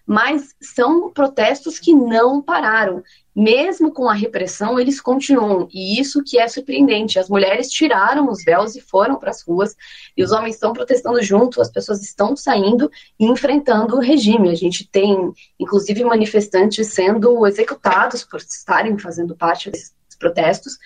Mas 0.06 0.54
são 0.60 1.10
protestos 1.10 1.80
que 1.80 1.92
não 1.92 2.40
pararam. 2.40 3.02
Mesmo 3.34 3.92
com 3.92 4.08
a 4.08 4.14
repressão, 4.14 4.78
eles 4.78 5.00
continuam. 5.00 5.66
E 5.72 6.00
isso 6.00 6.22
que 6.24 6.38
é 6.38 6.46
surpreendente. 6.46 7.18
As 7.18 7.28
mulheres 7.28 7.68
tiraram 7.68 8.30
os 8.30 8.44
véus 8.44 8.76
e 8.76 8.80
foram 8.80 9.16
para 9.16 9.30
as 9.30 9.42
ruas, 9.42 9.74
e 10.16 10.22
os 10.22 10.30
homens 10.30 10.54
estão 10.54 10.72
protestando 10.72 11.20
junto, 11.20 11.60
as 11.60 11.68
pessoas 11.68 12.00
estão 12.00 12.36
saindo 12.36 12.88
e 13.18 13.26
enfrentando 13.26 13.96
o 13.96 14.00
regime. 14.00 14.50
A 14.50 14.54
gente 14.54 14.88
tem, 14.88 15.32
inclusive, 15.58 16.04
manifestantes 16.04 16.94
sendo 16.94 17.44
executados 17.44 18.22
por 18.22 18.38
estarem 18.38 18.96
fazendo 18.96 19.34
parte 19.34 19.68
desses 19.68 19.92
protestos 20.16 20.78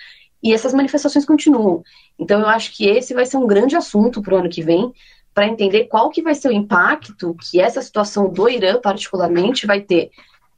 e 0.45 0.53
essas 0.53 0.75
manifestações 0.75 1.25
continuam. 1.25 1.83
Então 2.19 2.39
eu 2.41 2.47
acho 2.47 2.77
que 2.77 2.87
esse 2.87 3.15
vai 3.15 3.25
ser 3.25 3.39
um 3.39 3.47
grande 3.47 3.75
assunto 3.75 4.21
para 4.21 4.35
o 4.35 4.39
ano 4.39 4.51
que 4.51 4.63
vem, 4.63 4.93
para 5.33 5.49
entender 5.49 5.85
qual 5.85 6.11
que 6.11 6.23
vai 6.23 6.35
ser 6.35 6.49
o 6.49 6.53
impacto 6.53 7.35
que 7.51 7.59
essa 7.59 7.81
situação 7.81 8.31
do 8.31 8.47
Irã, 8.47 8.79
particularmente, 8.79 9.67
vai 9.67 9.81
ter 9.81 10.11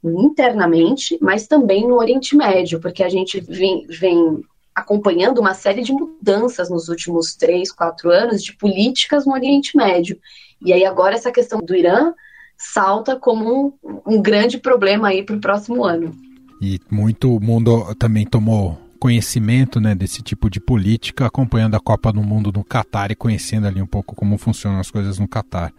internamente, 0.03 1.17
mas 1.21 1.47
também 1.47 1.87
no 1.87 1.95
Oriente 1.95 2.35
Médio, 2.35 2.81
porque 2.81 3.01
a 3.01 3.09
gente 3.09 3.39
vem, 3.39 3.87
vem 3.87 4.43
acompanhando 4.75 5.39
uma 5.39 5.53
série 5.53 5.81
de 5.81 5.93
mudanças 5.93 6.69
nos 6.69 6.89
últimos 6.89 7.33
três, 7.33 7.71
quatro 7.71 8.11
anos 8.11 8.43
de 8.43 8.55
políticas 8.57 9.25
no 9.25 9.33
Oriente 9.33 9.75
Médio. 9.75 10.19
E 10.63 10.73
aí 10.73 10.85
agora 10.85 11.15
essa 11.15 11.31
questão 11.31 11.59
do 11.59 11.73
Irã 11.73 12.13
salta 12.57 13.15
como 13.15 13.73
um, 13.83 14.15
um 14.15 14.21
grande 14.21 14.57
problema 14.57 15.07
aí 15.07 15.23
para 15.23 15.35
o 15.35 15.41
próximo 15.41 15.83
ano. 15.83 16.13
E 16.61 16.79
muito 16.91 17.39
mundo 17.39 17.95
também 17.95 18.25
tomou 18.25 18.86
conhecimento 18.97 19.79
né, 19.79 19.95
desse 19.95 20.21
tipo 20.21 20.49
de 20.49 20.59
política, 20.59 21.25
acompanhando 21.25 21.75
a 21.75 21.79
Copa 21.79 22.11
do 22.11 22.21
Mundo 22.21 22.51
no 22.53 22.63
Catar 22.63 23.11
e 23.11 23.15
conhecendo 23.15 23.67
ali 23.67 23.81
um 23.81 23.87
pouco 23.87 24.15
como 24.15 24.37
funcionam 24.37 24.79
as 24.79 24.91
coisas 24.91 25.19
no 25.19 25.27
Catar. 25.27 25.73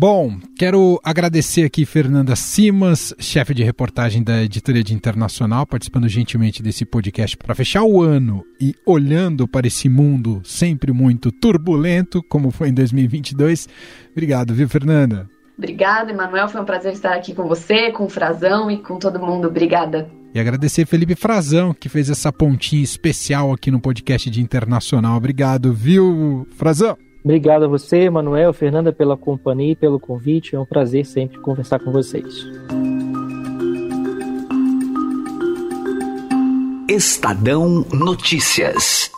Bom, 0.00 0.38
quero 0.56 0.98
agradecer 1.04 1.62
aqui 1.62 1.84
Fernanda 1.84 2.34
Simas, 2.34 3.14
chefe 3.18 3.52
de 3.52 3.62
reportagem 3.62 4.22
da 4.22 4.42
Editoria 4.42 4.82
de 4.82 4.94
Internacional, 4.94 5.66
participando 5.66 6.08
gentilmente 6.08 6.62
desse 6.62 6.86
podcast 6.86 7.36
para 7.36 7.54
fechar 7.54 7.82
o 7.82 8.00
ano 8.00 8.42
e 8.58 8.74
olhando 8.86 9.46
para 9.46 9.66
esse 9.66 9.90
mundo 9.90 10.40
sempre 10.42 10.90
muito 10.90 11.30
turbulento, 11.30 12.22
como 12.22 12.50
foi 12.50 12.70
em 12.70 12.72
2022. 12.72 13.68
Obrigado, 14.12 14.54
viu, 14.54 14.66
Fernanda? 14.70 15.28
Obrigada, 15.58 16.10
Emanuel. 16.10 16.48
Foi 16.48 16.62
um 16.62 16.64
prazer 16.64 16.94
estar 16.94 17.12
aqui 17.12 17.34
com 17.34 17.46
você, 17.46 17.92
com 17.92 18.06
o 18.06 18.08
Frazão 18.08 18.70
e 18.70 18.78
com 18.78 18.98
todo 18.98 19.20
mundo. 19.20 19.48
Obrigada. 19.48 20.10
E 20.32 20.38
agradecer 20.38 20.86
Felipe 20.86 21.16
Frazão, 21.16 21.74
que 21.74 21.88
fez 21.88 22.08
essa 22.08 22.32
pontinha 22.32 22.82
especial 22.82 23.52
aqui 23.52 23.70
no 23.70 23.80
podcast 23.80 24.30
de 24.30 24.40
Internacional. 24.40 25.16
Obrigado, 25.16 25.72
viu, 25.72 26.46
Frazão? 26.56 26.96
Obrigado 27.24 27.64
a 27.64 27.68
você, 27.68 28.02
Emanuel, 28.02 28.52
Fernanda, 28.52 28.92
pela 28.92 29.16
companhia 29.16 29.72
e 29.72 29.76
pelo 29.76 29.98
convite. 29.98 30.54
É 30.54 30.60
um 30.60 30.64
prazer 30.64 31.04
sempre 31.04 31.38
conversar 31.40 31.80
com 31.80 31.90
vocês. 31.90 32.46
Estadão 36.88 37.84
Notícias. 37.92 39.10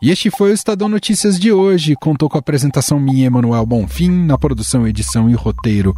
E 0.00 0.10
este 0.10 0.30
foi 0.30 0.50
o 0.50 0.54
Estadão 0.54 0.88
Notícias 0.88 1.38
de 1.38 1.52
hoje. 1.52 1.94
Contou 1.94 2.28
com 2.28 2.36
a 2.36 2.40
apresentação 2.40 2.98
minha, 2.98 3.26
Emanuel 3.26 3.66
Bonfim, 3.66 4.10
na 4.10 4.38
produção, 4.38 4.86
edição 4.86 5.28
e 5.28 5.34
roteiro. 5.34 5.94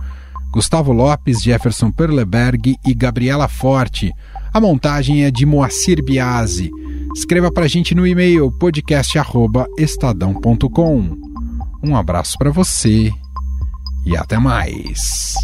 Gustavo 0.55 0.93
Lopes, 0.93 1.43
Jefferson 1.43 1.91
Perleberg 1.91 2.77
e 2.87 2.95
Gabriela 2.95 3.49
Forte. 3.49 4.13
A 4.53 4.61
montagem 4.61 5.25
é 5.25 5.31
de 5.33 5.45
Moacir 5.45 6.01
Biasi. 6.01 6.71
Escreva 7.13 7.51
para 7.51 7.65
a 7.65 7.69
gente 7.69 7.93
no 7.93 8.07
e-mail 8.07 8.53
podcast@estadão.com. 8.53 11.19
Um 11.83 11.97
abraço 11.97 12.39
para 12.39 12.53
você 12.53 13.13
e 14.07 14.17
até 14.17 14.39
mais. 14.39 15.35